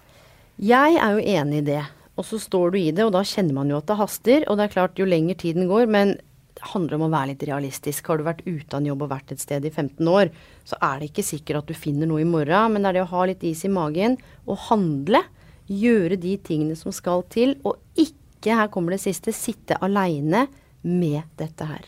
Jeg 0.59 0.99
er 0.99 1.15
jo 1.15 1.23
enig 1.39 1.63
i 1.63 1.67
det. 1.71 1.85
Og 2.19 2.27
så 2.27 2.41
står 2.43 2.75
du 2.75 2.79
i 2.81 2.91
det, 2.91 3.05
og 3.07 3.13
da 3.15 3.23
kjenner 3.27 3.55
man 3.61 3.71
jo 3.71 3.79
at 3.79 3.87
det 3.87 3.99
haster. 4.01 4.47
Og 4.49 4.59
det 4.59 4.67
er 4.67 4.75
klart, 4.75 4.99
jo 4.99 5.07
lenger 5.07 5.39
tiden 5.39 5.69
går, 5.71 5.87
men 5.91 6.17
det 6.59 6.71
handler 6.73 6.97
om 6.97 7.05
å 7.07 7.11
være 7.13 7.33
litt 7.33 7.45
realistisk. 7.47 8.09
Har 8.11 8.19
du 8.19 8.27
vært 8.27 8.43
uten 8.49 8.89
jobb 8.89 9.05
og 9.07 9.13
vært 9.13 9.35
et 9.35 9.43
sted 9.43 9.67
i 9.69 9.71
15 9.71 10.11
år, 10.11 10.33
så 10.67 10.79
er 10.83 10.99
det 10.99 11.13
ikke 11.13 11.27
sikkert 11.27 11.61
at 11.61 11.71
du 11.71 11.79
finner 11.79 12.11
noe 12.11 12.25
i 12.25 12.29
morgen. 12.29 12.75
Men 12.75 12.83
det 12.83 12.91
er 12.91 12.99
det 12.99 13.05
å 13.07 13.13
ha 13.13 13.27
litt 13.31 13.45
is 13.47 13.63
i 13.69 13.71
magen 13.71 14.19
og 14.49 14.59
handle. 14.67 15.23
Gjøre 15.71 16.19
de 16.19 16.35
tingene 16.43 16.79
som 16.81 16.95
skal 16.97 17.23
til. 17.31 17.55
Og 17.63 17.79
ikke, 17.95 18.51
her 18.51 18.73
kommer 18.75 18.97
det 18.97 19.03
siste, 19.05 19.35
sitte 19.37 19.79
aleine 19.85 20.49
med 20.83 21.23
dette 21.39 21.69
her. 21.71 21.87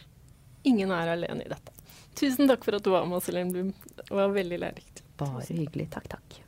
Ingen 0.70 0.92
er 0.94 1.16
alene 1.16 1.42
i 1.42 1.50
dette. 1.50 1.74
Tusen 2.20 2.46
takk 2.50 2.62
for 2.66 2.76
at 2.76 2.84
du 2.84 2.92
var 2.92 3.06
med 3.08 3.18
oss, 3.18 3.30
Helen 3.30 3.50
Blum. 3.50 3.74
Det 3.96 4.06
var 4.14 4.30
veldig 4.34 4.60
lærerikt. 4.62 5.02
Bare 5.18 5.42
hyggelig. 5.48 5.88
Takk, 5.96 6.06
takk. 6.14 6.38